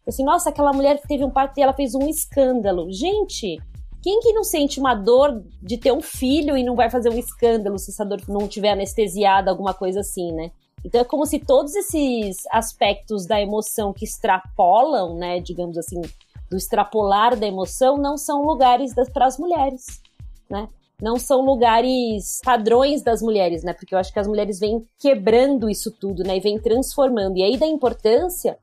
[0.07, 2.91] Assim, nossa, aquela mulher teve um parto e ela fez um escândalo.
[2.93, 3.59] Gente,
[4.03, 7.19] quem que não sente uma dor de ter um filho e não vai fazer um
[7.19, 10.53] escândalo se essa dor não tiver anestesiada, alguma coisa assim, né?
[10.85, 16.01] Então é como se todos esses aspectos da emoção que extrapolam, né, digamos assim,
[16.51, 19.85] do extrapolar da emoção não são lugares para as mulheres,
[20.49, 20.69] né?
[21.01, 23.75] Não são lugares padrões das mulheres, né?
[23.75, 26.37] Porque eu acho que as mulheres vêm quebrando isso tudo, né?
[26.37, 27.37] E vêm transformando.
[27.37, 28.59] E aí da importância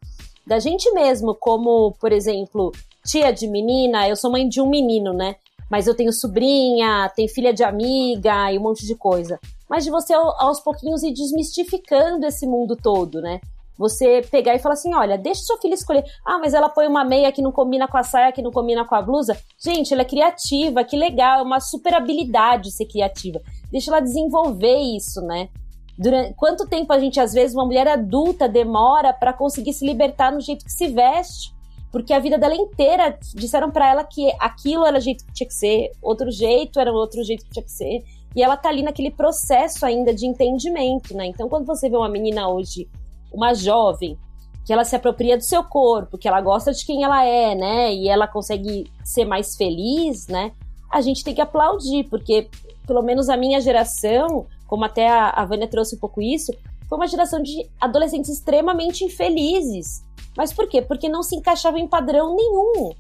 [0.46, 2.72] da gente mesmo, como, por exemplo,
[3.06, 5.36] tia de menina, eu sou mãe de um menino, né?
[5.70, 9.40] Mas eu tenho sobrinha, tenho filha de amiga e um monte de coisa.
[9.70, 13.40] Mas de você aos pouquinhos ir desmistificando esse mundo todo, né?
[13.78, 16.04] Você pegar e falar assim: olha, deixa sua filha escolher.
[16.26, 18.86] Ah, mas ela põe uma meia que não combina com a saia, que não combina
[18.86, 19.38] com a blusa.
[19.64, 23.42] Gente, ela é criativa, que legal, é uma super habilidade ser criativa.
[23.72, 25.50] Deixa ela desenvolver isso, né?
[25.98, 30.32] Durante, quanto tempo a gente, às vezes, uma mulher adulta demora para conseguir se libertar
[30.32, 31.54] no jeito que se veste?
[31.92, 35.48] Porque a vida dela inteira disseram para ela que aquilo era o jeito que tinha
[35.48, 38.04] que ser, outro jeito era outro jeito que tinha que ser.
[38.36, 41.28] E ela tá ali naquele processo ainda de entendimento, né?
[41.28, 42.90] Então, quando você vê uma menina hoje
[43.34, 44.18] uma jovem
[44.66, 47.94] que ela se apropria do seu corpo, que ela gosta de quem ela é, né?
[47.94, 50.54] E ela consegue ser mais feliz, né?
[50.90, 52.50] A gente tem que aplaudir, porque
[52.88, 56.54] pelo menos a minha geração, como até a, a Vânia trouxe um pouco isso,
[56.88, 60.04] foi uma geração de adolescentes extremamente infelizes.
[60.38, 60.82] Mas por quê?
[60.82, 62.92] Porque não se encaixava em padrão nenhum.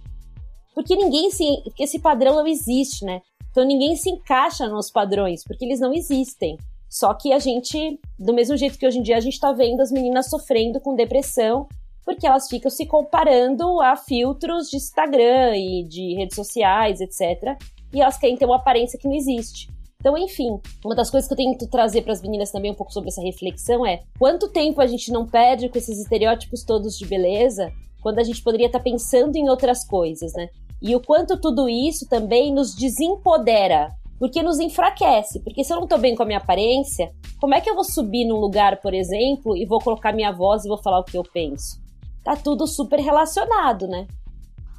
[0.73, 1.45] Porque ninguém se.
[1.79, 3.21] Esse padrão não existe, né?
[3.51, 6.57] Então ninguém se encaixa nos padrões, porque eles não existem.
[6.93, 9.81] Só que a gente, do mesmo jeito que hoje em dia a gente está vendo
[9.81, 11.67] as meninas sofrendo com depressão,
[12.05, 17.57] porque elas ficam se comparando a filtros de Instagram e de redes sociais, etc.
[17.91, 19.73] E elas querem ter uma aparência que não existe.
[19.99, 22.93] Então, enfim, uma das coisas que eu tento trazer para as meninas também um pouco
[22.93, 27.07] sobre essa reflexão é quanto tempo a gente não perde com esses estereótipos todos de
[27.07, 27.71] beleza,
[28.03, 30.47] quando a gente poderia estar tá pensando em outras coisas, né?
[30.79, 33.89] E o quanto tudo isso também nos desempodera
[34.23, 35.41] porque nos enfraquece.
[35.41, 37.83] Porque se eu não tô bem com a minha aparência, como é que eu vou
[37.83, 41.17] subir num lugar, por exemplo, e vou colocar minha voz e vou falar o que
[41.17, 41.83] eu penso?
[42.23, 44.07] Tá tudo super relacionado, né?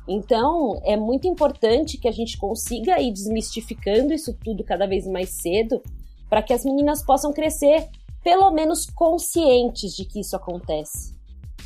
[0.09, 5.29] Então, é muito importante que a gente consiga ir desmistificando isso tudo cada vez mais
[5.29, 5.83] cedo,
[6.31, 7.87] para que as meninas possam crescer
[8.23, 11.15] pelo menos conscientes de que isso acontece,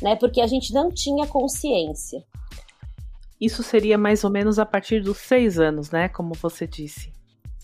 [0.01, 0.17] né?
[0.17, 2.25] Porque a gente não tinha consciência.
[3.39, 6.09] Isso seria mais ou menos a partir dos seis anos, né?
[6.09, 7.17] Como você disse.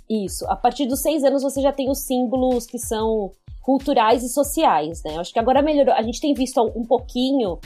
[0.10, 0.46] Isso.
[0.48, 5.02] A partir dos seis anos você já tem os símbolos que são culturais e sociais,
[5.04, 5.16] né?
[5.16, 5.94] Eu acho que agora melhorou.
[5.96, 7.58] A gente tem visto um pouquinho,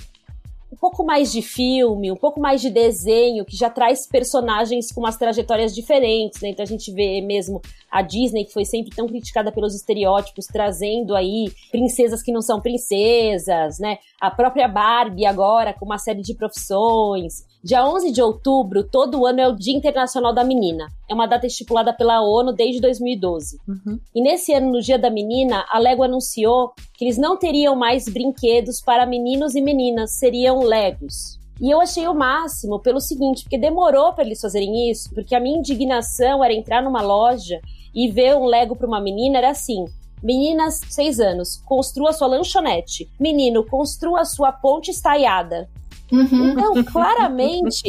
[0.71, 5.01] um pouco mais de filme, um pouco mais de desenho, que já traz personagens com
[5.01, 6.49] umas trajetórias diferentes, né?
[6.49, 11.15] Então a gente vê mesmo a Disney, que foi sempre tão criticada pelos estereótipos, trazendo
[11.15, 13.97] aí princesas que não são princesas, né?
[14.21, 17.47] A própria Barbie agora, com uma série de profissões.
[17.63, 20.87] Dia 11 de outubro, todo ano, é o Dia Internacional da Menina.
[21.09, 23.57] É uma data estipulada pela ONU desde 2012.
[23.67, 23.99] Uhum.
[24.15, 28.09] E nesse ano, no Dia da Menina, a Lego anunciou que eles não teriam mais
[28.09, 31.39] brinquedos para meninos e meninas, seriam Legos.
[31.61, 35.39] E eu achei o máximo pelo seguinte, porque demorou para eles fazerem isso, porque a
[35.39, 37.61] minha indignação era entrar numa loja
[37.95, 39.85] e ver um Lego para uma menina era assim:
[40.21, 43.09] Meninas, seis anos, construa sua lanchonete.
[43.17, 45.69] Menino, construa sua ponte estaiada.
[46.11, 46.49] Uhum.
[46.49, 47.81] Então, claramente,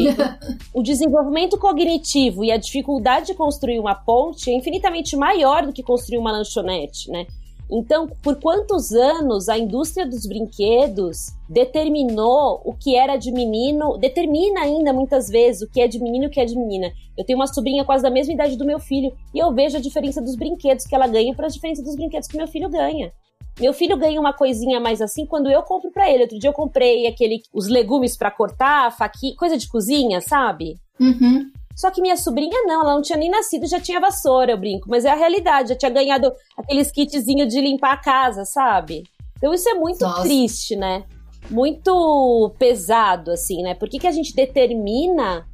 [0.73, 5.83] o desenvolvimento cognitivo e a dificuldade de construir uma ponte é infinitamente maior do que
[5.83, 7.27] construir uma lanchonete, né?
[7.71, 14.63] Então, por quantos anos a indústria dos brinquedos determinou o que era de menino, determina
[14.63, 16.93] ainda muitas vezes o que é de menino e o que é de menina.
[17.17, 19.81] Eu tenho uma sobrinha quase da mesma idade do meu filho e eu vejo a
[19.81, 23.13] diferença dos brinquedos que ela ganha para a diferença dos brinquedos que meu filho ganha.
[23.61, 26.23] Meu filho ganha uma coisinha mais assim quando eu compro para ele.
[26.23, 30.77] Outro dia eu comprei aquele os legumes para cortar, faqui, coisa de cozinha, sabe?
[30.99, 31.51] Uhum.
[31.75, 34.89] Só que minha sobrinha não, ela não tinha nem nascido, já tinha vassoura, eu brinco.
[34.89, 39.05] Mas é a realidade, já tinha ganhado aqueles kitzinhos de limpar a casa, sabe?
[39.37, 40.23] Então isso é muito Nossa.
[40.23, 41.05] triste, né?
[41.51, 43.75] Muito pesado, assim, né?
[43.75, 45.47] Por que, que a gente determina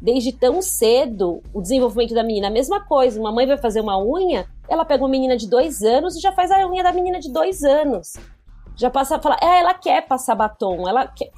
[0.00, 2.48] desde tão cedo o desenvolvimento da menina?
[2.48, 5.82] A mesma coisa, uma mãe vai fazer uma unha, ela pega uma menina de dois
[5.82, 8.14] anos e já faz a unha da menina de dois anos.
[8.76, 11.30] Já passa a falar, é, ela quer passar batom, ela quer.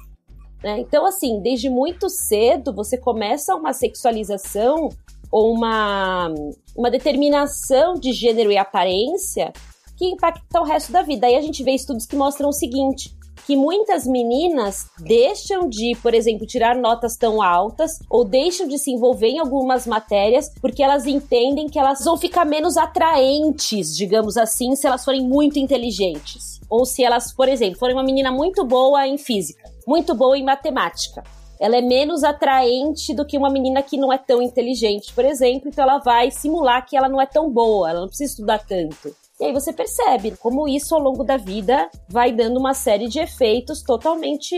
[0.63, 0.79] Né?
[0.79, 4.89] Então, assim, desde muito cedo você começa uma sexualização
[5.31, 6.33] ou uma,
[6.75, 9.53] uma determinação de gênero e aparência
[9.95, 11.27] que impacta o resto da vida.
[11.27, 13.15] Aí a gente vê estudos que mostram o seguinte:
[13.49, 18.91] que muitas meninas deixam de, por exemplo, tirar notas tão altas ou deixam de se
[18.91, 24.75] envolver em algumas matérias porque elas entendem que elas vão ficar menos atraentes, digamos assim,
[24.75, 26.59] se elas forem muito inteligentes.
[26.69, 30.43] Ou se elas, por exemplo, forem uma menina muito boa em física muito boa em
[30.43, 31.23] matemática.
[31.59, 35.67] Ela é menos atraente do que uma menina que não é tão inteligente, por exemplo,
[35.67, 39.15] então ela vai simular que ela não é tão boa, ela não precisa estudar tanto.
[39.39, 43.19] E aí você percebe como isso ao longo da vida vai dando uma série de
[43.19, 44.55] efeitos totalmente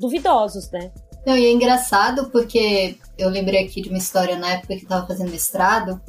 [0.00, 0.90] duvidosos, né?
[1.24, 4.88] Não, e é engraçado porque eu lembrei aqui de uma história na época que eu
[4.88, 6.00] tava fazendo mestrado,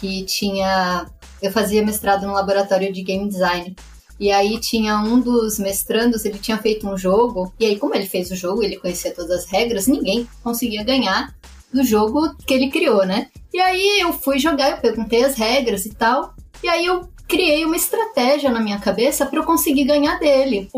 [0.00, 1.06] que tinha.
[1.42, 3.74] Eu fazia mestrado no laboratório de game design.
[4.18, 8.06] E aí tinha um dos mestrandos, ele tinha feito um jogo, e aí como ele
[8.06, 11.34] fez o jogo, ele conhecia todas as regras, ninguém conseguia ganhar
[11.72, 13.28] do jogo que ele criou, né?
[13.52, 17.64] E aí eu fui jogar, eu perguntei as regras e tal, e aí eu criei
[17.64, 20.68] uma estratégia na minha cabeça para eu conseguir ganhar dele.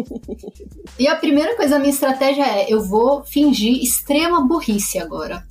[0.98, 5.44] e a primeira coisa da minha estratégia é: eu vou fingir extrema burrice agora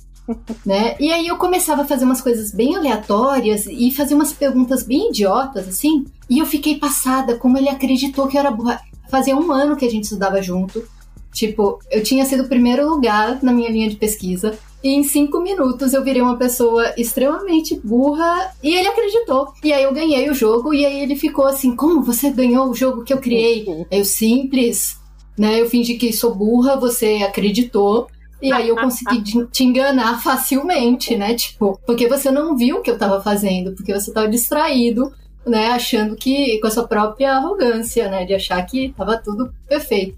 [0.64, 0.96] né?
[1.00, 5.08] E aí eu começava a fazer umas coisas bem aleatórias e fazer umas perguntas bem
[5.08, 6.04] idiotas, assim.
[6.28, 8.80] E eu fiquei passada como ele acreditou que eu era burra.
[9.10, 10.84] Fazia um ano que a gente estudava junto.
[11.32, 14.58] Tipo, eu tinha sido o primeiro lugar na minha linha de pesquisa.
[14.82, 19.52] E em cinco minutos eu virei uma pessoa extremamente burra e ele acreditou.
[19.64, 22.74] E aí eu ganhei o jogo e aí ele ficou assim: Como você ganhou o
[22.74, 23.66] jogo que eu criei?
[23.90, 24.96] Eu simples,
[25.36, 25.60] né?
[25.60, 28.08] Eu fingi que sou burra, você acreditou.
[28.40, 31.34] E aí eu consegui te enganar facilmente, né?
[31.34, 35.12] Tipo, porque você não viu o que eu tava fazendo, porque você tava distraído,
[35.44, 35.70] né?
[35.70, 38.24] Achando que, com a sua própria arrogância, né?
[38.24, 40.16] De achar que tava tudo perfeito.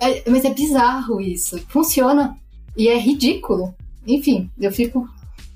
[0.00, 1.56] É, mas é bizarro isso.
[1.68, 2.36] Funciona.
[2.76, 3.74] E é ridículo.
[4.06, 5.08] Enfim, eu fico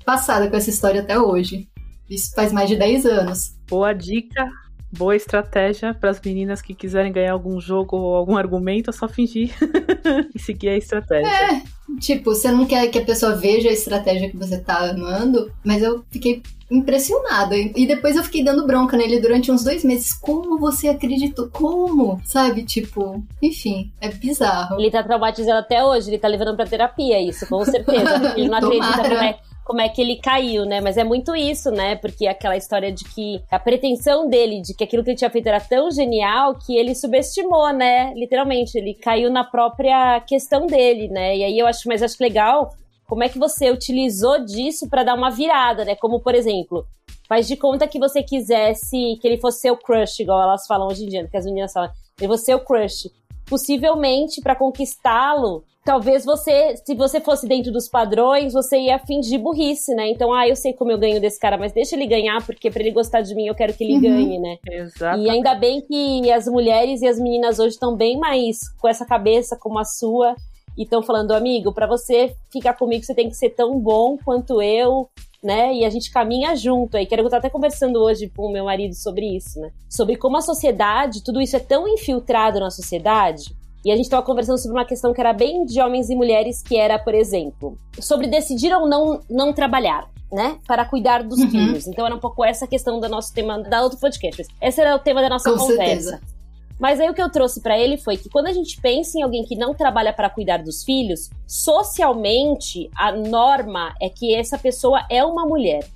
[0.05, 1.67] passada com essa história até hoje.
[2.09, 3.55] Isso faz mais de 10 anos.
[3.67, 4.49] Boa dica
[4.91, 9.07] boa estratégia para as meninas que quiserem ganhar algum jogo ou algum argumento, é só
[9.07, 9.53] fingir
[10.33, 11.27] e seguir a estratégia.
[11.27, 11.63] É,
[11.99, 15.81] tipo, você não quer que a pessoa veja a estratégia que você tá amando, mas
[15.81, 17.55] eu fiquei impressionada.
[17.55, 20.11] E depois eu fiquei dando bronca nele durante uns dois meses.
[20.13, 21.49] Como você acreditou?
[21.49, 22.19] Como?
[22.25, 22.63] Sabe?
[22.63, 24.79] Tipo, enfim, é bizarro.
[24.79, 28.33] Ele tá traumatizado até hoje, ele tá levando pra terapia isso, com certeza.
[28.37, 30.79] Ele não acredita como é como é que ele caiu, né?
[30.79, 31.97] Mas é muito isso, né?
[31.97, 35.47] Porque aquela história de que a pretensão dele, de que aquilo que ele tinha feito
[35.47, 38.13] era tão genial que ele subestimou, né?
[38.13, 41.35] Literalmente, ele caiu na própria questão dele, né?
[41.35, 42.73] E aí eu acho, mas acho legal
[43.05, 45.95] como é que você utilizou disso para dar uma virada, né?
[45.95, 46.85] Como, por exemplo,
[47.27, 51.03] faz de conta que você quisesse que ele fosse seu crush, igual elas falam hoje
[51.03, 53.11] em dia, que as meninas falam, ele fosse seu crush.
[53.49, 59.95] Possivelmente, para conquistá-lo, talvez você, se você fosse dentro dos padrões, você ia fingir burrice,
[59.95, 60.09] né?
[60.09, 62.81] Então, ah, eu sei como eu ganho desse cara, mas deixa ele ganhar, porque para
[62.81, 64.01] ele gostar de mim, eu quero que ele uhum.
[64.01, 64.57] ganhe, né?
[64.69, 65.17] Exato.
[65.21, 69.05] E ainda bem que as mulheres e as meninas hoje estão bem mais com essa
[69.05, 70.35] cabeça como a sua
[70.77, 74.61] e estão falando, amigo, para você ficar comigo, você tem que ser tão bom quanto
[74.61, 75.09] eu,
[75.47, 75.73] né?
[75.73, 77.05] E a gente caminha junto aí.
[77.05, 79.71] Quero estar até conversando hoje com o meu marido sobre isso, né?
[79.89, 83.55] Sobre como a sociedade, tudo isso é tão infiltrado na sociedade
[83.85, 86.61] e a gente estava conversando sobre uma questão que era bem de homens e mulheres,
[86.61, 90.09] que era, por exemplo, sobre decidir ou não, não trabalhar.
[90.29, 90.57] Né?
[90.67, 91.49] Para cuidar dos uhum.
[91.49, 91.87] filhos.
[91.87, 94.45] Então era um pouco essa questão do nosso tema da outro podcast.
[94.61, 96.09] Esse era o tema da nossa Com conversa.
[96.09, 96.36] Certeza.
[96.79, 99.23] Mas aí o que eu trouxe para ele foi que quando a gente pensa em
[99.23, 105.03] alguém que não trabalha para cuidar dos filhos, socialmente a norma é que essa pessoa
[105.09, 105.87] é uma mulher,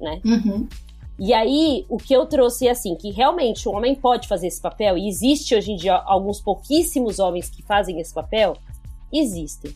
[0.00, 0.20] né?
[0.24, 0.66] Uhum.
[1.18, 4.60] E aí, o que eu trouxe é assim, que realmente o homem pode fazer esse
[4.60, 8.56] papel, e existe hoje em dia alguns pouquíssimos homens que fazem esse papel,
[9.12, 9.74] existem.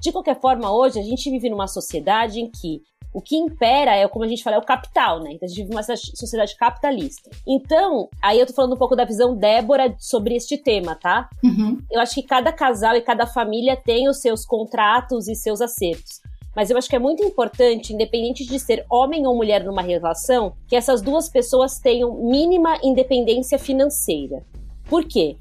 [0.00, 4.06] De qualquer forma, hoje a gente vive numa sociedade em que o que impera é,
[4.06, 5.32] como a gente fala, é o capital, né?
[5.32, 7.28] Então a gente vive numa sociedade capitalista.
[7.46, 11.28] Então, aí eu tô falando um pouco da visão Débora sobre este tema, tá?
[11.42, 11.78] Uhum.
[11.90, 16.20] Eu acho que cada casal e cada família tem os seus contratos e seus acertos.
[16.54, 20.52] Mas eu acho que é muito importante, independente de ser homem ou mulher numa relação,
[20.68, 24.42] que essas duas pessoas tenham mínima independência financeira.
[24.88, 25.36] Por quê?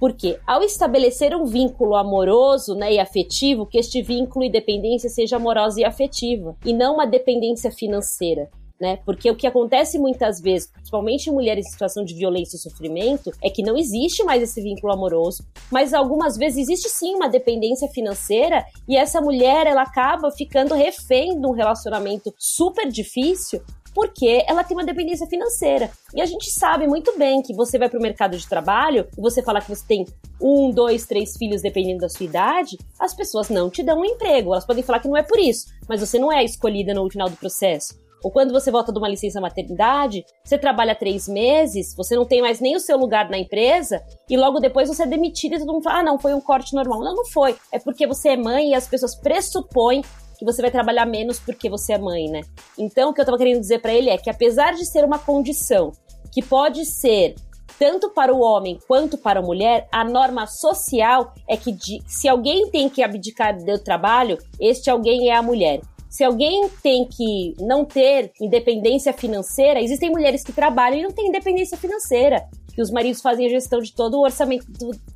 [0.00, 5.36] Porque ao estabelecer um vínculo amoroso né, e afetivo, que este vínculo e dependência seja
[5.36, 8.48] amorosa e afetiva, e não uma dependência financeira.
[8.80, 8.98] Né?
[9.04, 13.30] Porque o que acontece muitas vezes, principalmente em mulheres em situação de violência e sofrimento,
[13.44, 17.88] é que não existe mais esse vínculo amoroso, mas algumas vezes existe sim uma dependência
[17.88, 23.60] financeira e essa mulher ela acaba ficando refém de um relacionamento super difícil
[23.94, 25.90] porque ela tem uma dependência financeira.
[26.14, 29.20] E a gente sabe muito bem que você vai para o mercado de trabalho e
[29.20, 30.06] você fala que você tem
[30.40, 34.52] um, dois, três filhos, dependendo da sua idade, as pessoas não te dão um emprego.
[34.52, 37.28] Elas podem falar que não é por isso, mas você não é escolhida no final
[37.28, 37.98] do processo.
[38.22, 42.42] Ou quando você volta de uma licença maternidade, você trabalha três meses, você não tem
[42.42, 45.72] mais nem o seu lugar na empresa, e logo depois você é demitido e todo
[45.72, 47.00] mundo fala: ah, não, foi um corte normal.
[47.00, 47.56] Não, não foi.
[47.72, 50.02] É porque você é mãe e as pessoas pressupõem
[50.40, 52.40] que você vai trabalhar menos porque você é mãe, né?
[52.78, 55.18] Então, o que eu tava querendo dizer para ele é que apesar de ser uma
[55.18, 55.92] condição
[56.32, 57.34] que pode ser
[57.78, 62.26] tanto para o homem quanto para a mulher, a norma social é que de, se
[62.26, 65.82] alguém tem que abdicar do trabalho, este alguém é a mulher.
[66.08, 71.28] Se alguém tem que não ter independência financeira, existem mulheres que trabalham e não têm
[71.28, 74.66] independência financeira, que os maridos fazem a gestão de todo o orçamento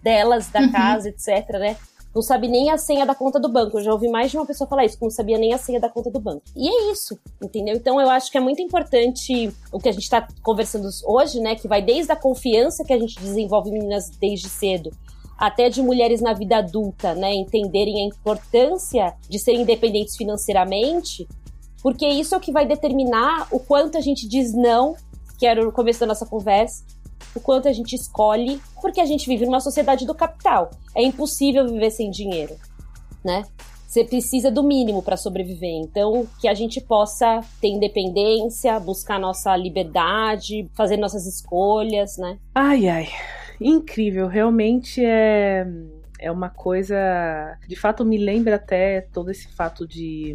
[0.03, 0.70] delas, da uhum.
[0.70, 1.77] casa, etc, né?
[2.15, 3.79] Não sabe nem a senha da conta do banco.
[3.79, 5.81] Eu já ouvi mais de uma pessoa falar isso, que não sabia nem a senha
[5.81, 6.43] da conta do banco.
[6.55, 7.75] E é isso, entendeu?
[7.75, 11.57] Então eu acho que é muito importante o que a gente está conversando hoje, né?
[11.57, 14.91] Que vai desde a confiança que a gente desenvolve meninas desde cedo,
[15.37, 17.35] até de mulheres na vida adulta, né?
[17.35, 21.27] Entenderem a importância de serem independentes financeiramente,
[21.83, 24.95] porque isso é o que vai determinar o quanto a gente diz não,
[25.37, 26.85] que era o começo da nossa conversa,
[27.35, 30.70] o quanto a gente escolhe, porque a gente vive numa sociedade do capital.
[30.95, 32.57] É impossível viver sem dinheiro,
[33.25, 33.45] né?
[33.87, 35.70] Você precisa do mínimo para sobreviver.
[35.70, 42.39] Então, que a gente possa ter independência, buscar nossa liberdade, fazer nossas escolhas, né?
[42.53, 43.09] Ai, ai.
[43.61, 44.27] Incrível.
[44.27, 45.64] Realmente é
[46.25, 46.97] é uma coisa.
[47.68, 50.35] De fato, me lembra até todo esse fato de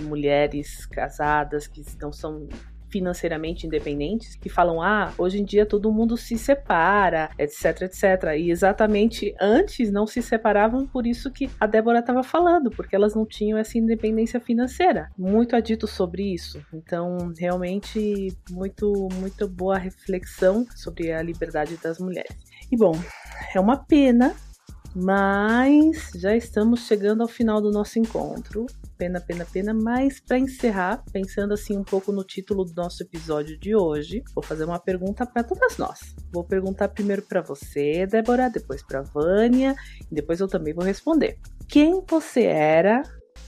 [0.00, 2.46] mulheres casadas que não são
[2.92, 8.36] financeiramente independentes que falam: ah, hoje em dia todo mundo se separa, etc, etc.
[8.36, 13.14] E exatamente antes não se separavam, por isso que a Débora estava falando, porque elas
[13.14, 15.10] não tinham essa independência financeira.
[15.16, 16.62] Muito adito sobre isso.
[16.72, 22.36] Então, realmente, muito, muito boa reflexão sobre a liberdade das mulheres.
[22.70, 22.92] E bom,
[23.54, 24.34] é uma pena
[24.94, 28.66] mas já estamos chegando ao final do nosso encontro.
[29.02, 29.74] Pena, pena, pena.
[29.74, 34.44] Mas para encerrar, pensando assim um pouco no título do nosso episódio de hoje, vou
[34.44, 36.14] fazer uma pergunta para todas nós.
[36.32, 39.74] Vou perguntar primeiro para você, Débora, depois para Vânia
[40.08, 41.36] e depois eu também vou responder.
[41.68, 43.02] Quem você era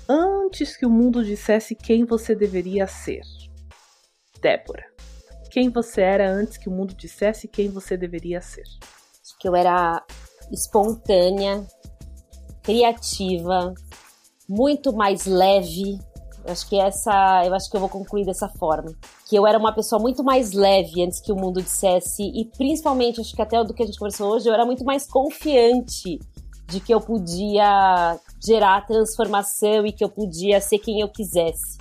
[0.08, 3.22] antes que o mundo dissesse quem você deveria ser?
[4.42, 4.84] Débora.
[5.52, 8.64] Quem você era antes que o mundo dissesse quem você deveria ser?
[9.22, 10.04] Acho que eu era
[10.50, 11.64] espontânea,
[12.64, 13.72] criativa,
[14.48, 15.98] muito mais leve.
[16.46, 18.92] Acho que essa, eu acho que eu vou concluir dessa forma,
[19.26, 23.18] que eu era uma pessoa muito mais leve antes que o mundo dissesse e principalmente
[23.20, 26.18] acho que até do que a gente conversou hoje, eu era muito mais confiante
[26.66, 31.78] de que eu podia gerar transformação e que eu podia ser quem eu quisesse.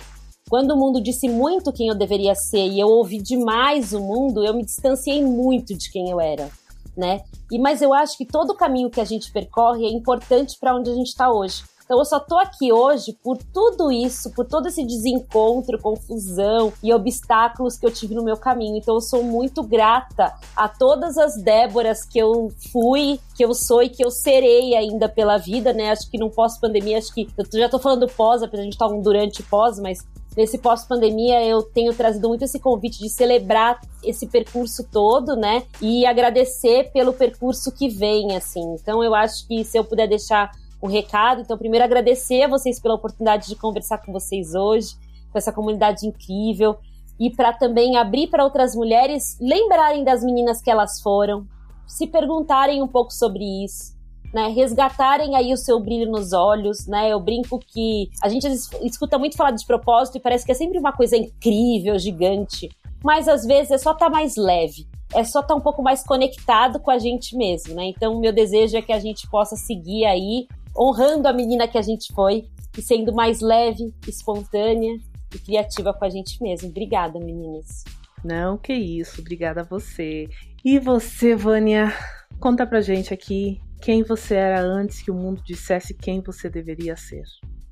[0.48, 4.42] Quando o mundo disse muito quem eu deveria ser e eu ouvi demais o mundo,
[4.42, 6.50] eu me distanciei muito de quem eu era
[6.96, 7.22] né?
[7.50, 10.76] E mas eu acho que todo o caminho que a gente percorre é importante para
[10.76, 11.64] onde a gente está hoje.
[11.84, 16.92] Então eu só tô aqui hoje por tudo isso, por todo esse desencontro, confusão e
[16.92, 18.76] obstáculos que eu tive no meu caminho.
[18.76, 23.82] Então eu sou muito grata a todas as Déboras que eu fui, que eu sou
[23.82, 25.90] e que eu serei ainda pela vida, né?
[25.90, 28.72] Acho que não pós-pandemia, acho que eu já tô falando pós, apesar de a gente
[28.72, 29.98] estar tá um durante pós, mas
[30.34, 35.64] nesse pós-pandemia eu tenho trazido muito esse convite de celebrar esse percurso todo, né?
[35.82, 38.74] E agradecer pelo percurso que vem, assim.
[38.74, 40.50] Então eu acho que se eu puder deixar
[40.84, 44.94] o recado, então primeiro agradecer a vocês pela oportunidade de conversar com vocês hoje,
[45.32, 46.76] com essa comunidade incrível
[47.18, 51.46] e para também abrir para outras mulheres lembrarem das meninas que elas foram,
[51.86, 53.94] se perguntarem um pouco sobre isso
[54.34, 57.08] né, resgatarem aí o seu brilho nos olhos, né?
[57.08, 58.44] Eu brinco que a gente
[58.82, 62.68] escuta muito falar de propósito e parece que é sempre uma coisa incrível, gigante,
[63.02, 65.84] mas às vezes é só estar tá mais leve, é só estar tá um pouco
[65.84, 67.84] mais conectado com a gente mesmo, né?
[67.84, 71.82] Então, meu desejo é que a gente possa seguir aí honrando a menina que a
[71.82, 74.98] gente foi e sendo mais leve, espontânea
[75.34, 76.68] e criativa com a gente mesmo.
[76.68, 77.84] Obrigada, meninas.
[78.24, 79.20] Não, que isso.
[79.20, 80.28] Obrigada a você.
[80.64, 81.92] E você, Vânia?
[82.40, 86.96] Conta pra gente aqui quem você era antes que o mundo dissesse quem você deveria
[86.96, 87.22] ser.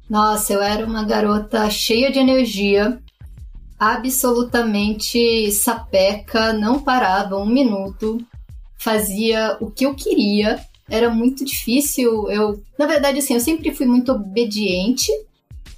[0.09, 3.01] Nossa, eu era uma garota cheia de energia,
[3.79, 8.19] absolutamente sapeca, não parava um minuto,
[8.77, 10.61] fazia o que eu queria.
[10.93, 12.31] Era muito difícil.
[12.31, 15.11] Eu, na verdade, assim, eu sempre fui muito obediente,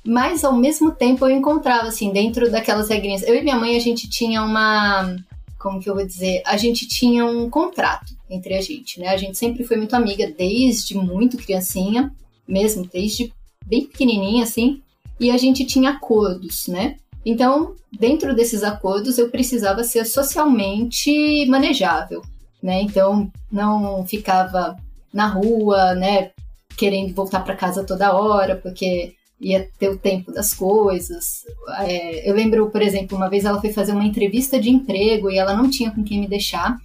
[0.04, 3.22] mas ao mesmo tempo eu encontrava, assim, dentro daquelas regrinhas.
[3.22, 5.16] Eu e minha mãe, a gente tinha uma.
[5.56, 6.42] Como que eu vou dizer?
[6.44, 9.08] A gente tinha um contrato entre a gente, né?
[9.08, 12.12] A gente sempre foi muito amiga desde muito criancinha,
[12.46, 13.32] mesmo, desde
[13.64, 14.82] bem pequenininha, assim.
[15.20, 16.96] E a gente tinha acordos, né?
[17.24, 22.20] Então, dentro desses acordos, eu precisava ser socialmente manejável,
[22.60, 22.82] né?
[22.82, 24.76] Então, não ficava
[25.14, 26.32] na rua, né?
[26.76, 31.44] Querendo voltar para casa toda hora, porque ia ter o tempo das coisas.
[31.80, 35.38] É, eu lembro, por exemplo, uma vez ela foi fazer uma entrevista de emprego e
[35.38, 36.76] ela não tinha com quem me deixar.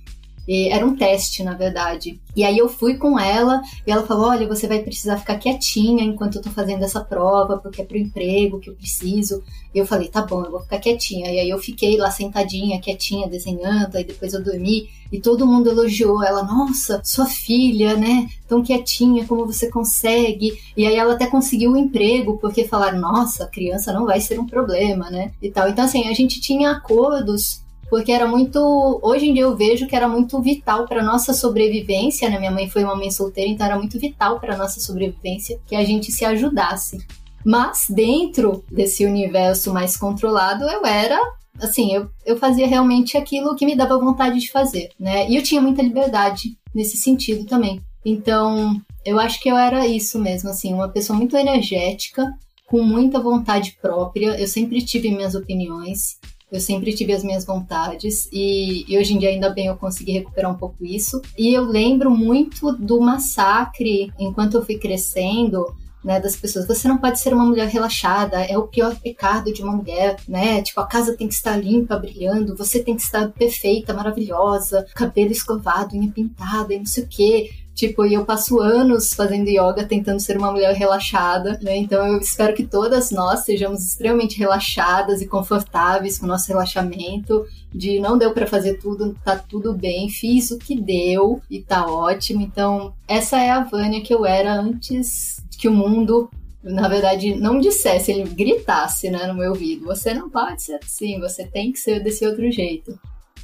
[0.49, 2.19] E era um teste, na verdade.
[2.35, 6.03] E aí eu fui com ela e ela falou: Olha, você vai precisar ficar quietinha
[6.03, 9.43] enquanto eu tô fazendo essa prova, porque é pro emprego que eu preciso.
[9.75, 11.31] E eu falei: Tá bom, eu vou ficar quietinha.
[11.31, 13.95] E aí eu fiquei lá sentadinha, quietinha, desenhando.
[13.95, 18.27] Aí depois eu dormi e todo mundo elogiou ela: Nossa, sua filha, né?
[18.47, 20.59] Tão quietinha, como você consegue.
[20.75, 24.19] E aí ela até conseguiu o um emprego, porque falaram: Nossa, a criança não vai
[24.19, 25.31] ser um problema, né?
[25.39, 25.69] E tal.
[25.69, 28.99] Então, assim, a gente tinha acordos porque era muito.
[29.01, 32.39] Hoje em dia eu vejo que era muito vital para nossa sobrevivência, né?
[32.39, 35.83] Minha mãe foi uma mãe solteira, então era muito vital para nossa sobrevivência que a
[35.83, 36.97] gente se ajudasse.
[37.45, 41.19] Mas dentro desse universo mais controlado, eu era
[41.61, 45.29] assim, eu, eu fazia realmente aquilo que me dava vontade de fazer, né?
[45.29, 47.81] E eu tinha muita liberdade nesse sentido também.
[48.05, 52.25] Então, eu acho que eu era isso mesmo, assim, uma pessoa muito energética,
[52.65, 54.39] com muita vontade própria.
[54.39, 56.17] Eu sempre tive minhas opiniões.
[56.51, 60.13] Eu sempre tive as minhas vontades e, e, hoje em dia ainda bem eu consegui
[60.13, 61.21] recuperar um pouco isso.
[61.37, 65.65] E eu lembro muito do massacre enquanto eu fui crescendo,
[66.03, 66.67] né, das pessoas.
[66.67, 70.61] Você não pode ser uma mulher relaxada, é o pior pecado de uma mulher, né?
[70.61, 75.31] Tipo, a casa tem que estar limpa, brilhando, você tem que estar perfeita, maravilhosa, cabelo
[75.31, 77.49] escovado, unha pintada e não sei o quê.
[77.79, 81.77] Tipo, e eu passo anos fazendo yoga tentando ser uma mulher relaxada, né?
[81.77, 87.45] Então eu espero que todas nós sejamos extremamente relaxadas e confortáveis com o nosso relaxamento,
[87.73, 91.89] de não deu para fazer tudo, tá tudo bem, fiz o que deu e tá
[91.89, 92.41] ótimo.
[92.41, 96.29] Então, essa é a Vânia que eu era antes que o mundo
[96.61, 101.17] na verdade, não dissesse, ele gritasse né, no meu ouvido: você não pode ser assim,
[101.17, 102.99] você tem que ser desse outro jeito.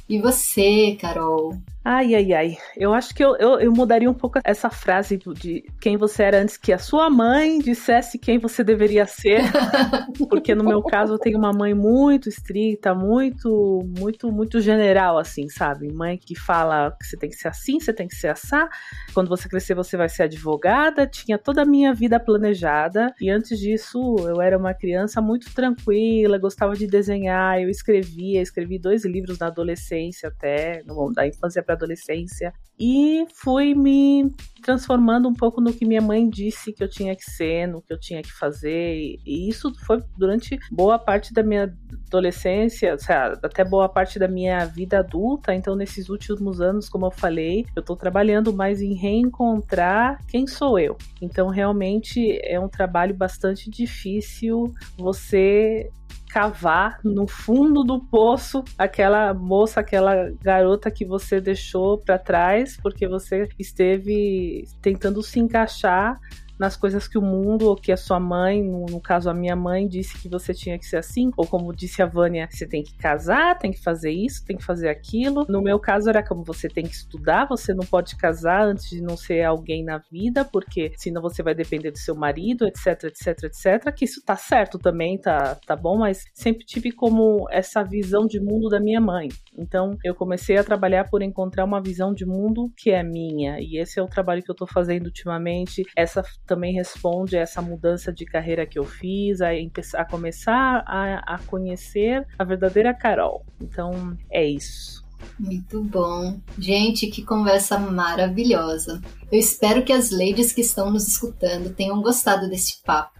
[0.06, 1.56] E você, Carol?
[1.88, 2.56] Ai, ai, ai.
[2.76, 6.42] Eu acho que eu, eu, eu, mudaria um pouco essa frase de quem você era
[6.42, 9.40] antes que a sua mãe dissesse quem você deveria ser.
[10.28, 15.48] Porque no meu caso eu tenho uma mãe muito estrita, muito, muito, muito general, assim,
[15.48, 15.86] sabe?
[15.92, 18.68] Mãe que fala que você tem que ser assim, você tem que ser assá.
[19.14, 21.06] Quando você crescer, você vai ser advogada.
[21.06, 23.14] Tinha toda a minha vida planejada.
[23.20, 28.76] E antes disso, eu era uma criança muito tranquila, gostava de desenhar, eu escrevia, escrevi
[28.76, 34.30] dois livros na adolescência até, no, da infância para adolescência e fui me
[34.62, 37.92] transformando um pouco no que minha mãe disse que eu tinha que ser, no que
[37.92, 39.18] eu tinha que fazer.
[39.24, 41.72] E isso foi durante boa parte da minha
[42.06, 42.96] adolescência,
[43.42, 45.54] até boa parte da minha vida adulta.
[45.54, 50.78] Então, nesses últimos anos, como eu falei, eu estou trabalhando mais em reencontrar quem sou
[50.78, 50.98] eu.
[51.22, 55.90] Então, realmente é um trabalho bastante difícil você
[56.36, 63.08] cavar no fundo do poço aquela moça, aquela garota que você deixou para trás porque
[63.08, 66.20] você esteve tentando se encaixar
[66.58, 69.56] nas coisas que o mundo ou que a sua mãe, no, no, caso a minha
[69.56, 72.82] mãe, disse que você tinha que ser assim, ou como disse a Vânia, você tem
[72.82, 75.46] que casar, tem que fazer isso, tem que fazer aquilo.
[75.48, 79.02] No meu caso era como você tem que estudar, você não pode casar antes de
[79.02, 83.44] não ser alguém na vida, porque senão você vai depender do seu marido, etc, etc,
[83.44, 83.94] etc.
[83.94, 88.40] Que isso tá certo também, tá, tá bom, mas sempre tive como essa visão de
[88.40, 89.28] mundo da minha mãe.
[89.56, 93.78] Então eu comecei a trabalhar por encontrar uma visão de mundo que é minha, e
[93.78, 95.84] esse é o trabalho que eu tô fazendo ultimamente.
[95.96, 99.48] Essa também responde a essa mudança de carreira que eu fiz, a,
[99.94, 103.44] a começar a, a conhecer a verdadeira Carol.
[103.60, 105.04] Então, é isso.
[105.38, 106.40] Muito bom.
[106.58, 109.00] Gente, que conversa maravilhosa.
[109.30, 113.18] Eu espero que as ladies que estão nos escutando tenham gostado desse papo.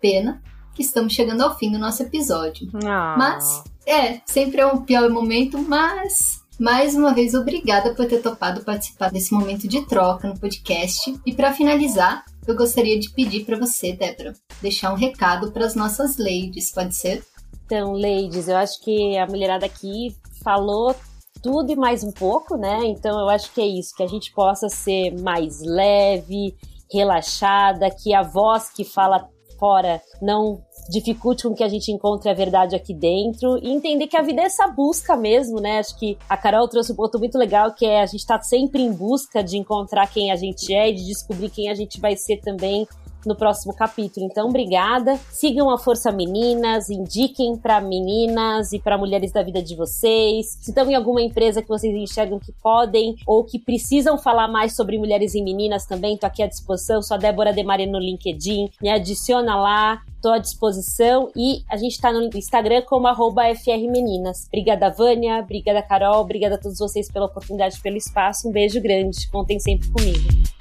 [0.00, 0.42] Pena
[0.74, 2.68] que estamos chegando ao fim do nosso episódio.
[2.84, 3.16] Ah.
[3.18, 8.64] Mas, é, sempre é um pior momento, mas mais uma vez, obrigada por ter topado
[8.64, 11.18] participar desse momento de troca no podcast.
[11.24, 15.74] E para finalizar, eu gostaria de pedir para você, Débora, deixar um recado para as
[15.74, 17.24] nossas ladies, pode ser?
[17.64, 20.96] Então, ladies, eu acho que a mulherada aqui falou
[21.42, 22.80] tudo e mais um pouco, né?
[22.84, 26.56] Então, eu acho que é isso, que a gente possa ser mais leve,
[26.90, 29.28] relaxada, que a voz que fala
[29.58, 34.16] fora não dificulte com que a gente encontre a verdade aqui dentro e entender que
[34.16, 35.78] a vida é essa busca mesmo, né?
[35.78, 38.82] Acho que a Carol trouxe um ponto muito legal que é a gente tá sempre
[38.82, 42.16] em busca de encontrar quem a gente é e de descobrir quem a gente vai
[42.16, 42.86] ser também
[43.24, 44.26] no próximo capítulo.
[44.26, 45.16] Então, obrigada.
[45.30, 50.58] Sigam a Força Meninas, indiquem para meninas e para mulheres da vida de vocês.
[50.60, 54.74] Se estão em alguma empresa que vocês enxergam que podem ou que precisam falar mais
[54.74, 57.02] sobre mulheres e meninas também, tô aqui à disposição.
[57.02, 58.70] Sou a Débora Demare no LinkedIn.
[58.80, 60.02] Me adiciona lá.
[60.20, 64.46] Tô à disposição e a gente tá no Instagram como FRMeninas.
[64.48, 65.38] Obrigada, Vânia.
[65.38, 66.20] Obrigada, Carol.
[66.20, 68.48] Obrigada a todos vocês pela oportunidade, pelo espaço.
[68.48, 69.30] Um beijo grande.
[69.30, 70.57] Contem sempre comigo.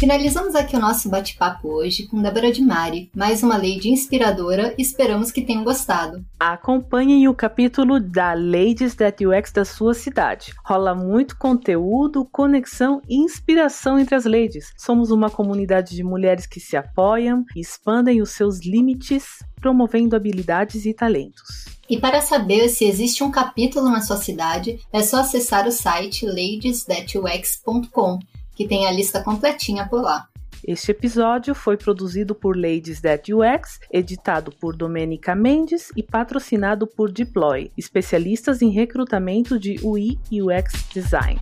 [0.00, 5.30] Finalizamos aqui o nosso bate-papo hoje com Débora de Mari, mais uma lady inspiradora, esperamos
[5.30, 6.24] que tenham gostado.
[6.38, 10.54] Acompanhem o capítulo da Ladies That UX da sua cidade.
[10.64, 14.72] Rola muito conteúdo, conexão e inspiração entre as ladies.
[14.74, 20.94] Somos uma comunidade de mulheres que se apoiam expandem os seus limites, promovendo habilidades e
[20.94, 21.66] talentos.
[21.90, 26.24] E para saber se existe um capítulo na sua cidade, é só acessar o site
[26.24, 28.18] ladesthatux.com
[28.60, 30.28] que tem a lista completinha por lá.
[30.62, 37.10] Este episódio foi produzido por Ladies That UX, editado por Domenica Mendes e patrocinado por
[37.10, 41.40] Deploy, especialistas em recrutamento de UI e UX Design.